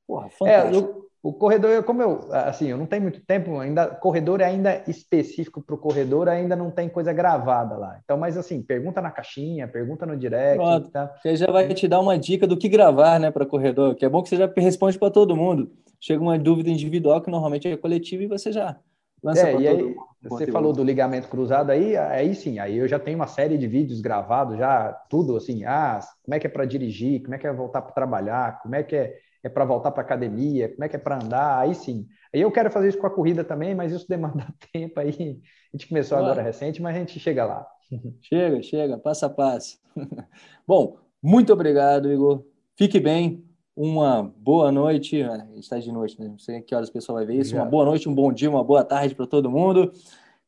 [0.07, 1.03] Porra, fantástico.
[1.03, 4.85] É, o corredor, como eu, assim, eu não tenho muito tempo ainda, corredor é ainda
[4.87, 7.99] específico para o corredor, ainda não tem coisa gravada lá.
[8.05, 10.57] Então, mas assim, pergunta na caixinha, pergunta no direct.
[10.57, 11.12] Pronto, tá?
[11.20, 14.09] Você já vai te dar uma dica do que gravar, né, para corredor, que é
[14.09, 15.72] bom que você já responde para todo mundo.
[16.01, 18.79] Chega uma dúvida individual que normalmente é coletiva e você já
[19.22, 22.99] Lança é, e aí, você falou do ligamento cruzado aí, aí sim, aí eu já
[22.99, 26.64] tenho uma série de vídeos gravados, já tudo assim, ah, como é que é para
[26.64, 29.91] dirigir, como é que é voltar para trabalhar, como é que é, é para voltar
[29.91, 32.07] para academia, como é que é para andar, aí sim.
[32.34, 35.41] Aí eu quero fazer isso com a corrida também, mas isso demanda tempo aí.
[35.72, 37.66] A gente começou agora recente, mas a gente chega lá.
[38.20, 39.78] Chega, chega, passo a passo.
[40.66, 42.45] Bom, muito obrigado, Igor.
[42.76, 43.45] Fique bem.
[43.76, 45.24] Uma boa noite.
[45.55, 46.26] Está de noite, né?
[46.26, 47.55] Não sei que horas o pessoal vai ver isso.
[47.55, 49.93] Uma boa noite, um bom dia, uma boa tarde para todo mundo.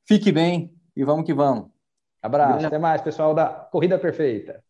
[0.04, 1.66] Fique bem e vamos que vamos.
[2.22, 2.66] Abraço.
[2.66, 4.62] Até mais, pessoal da Corrida Perfeita.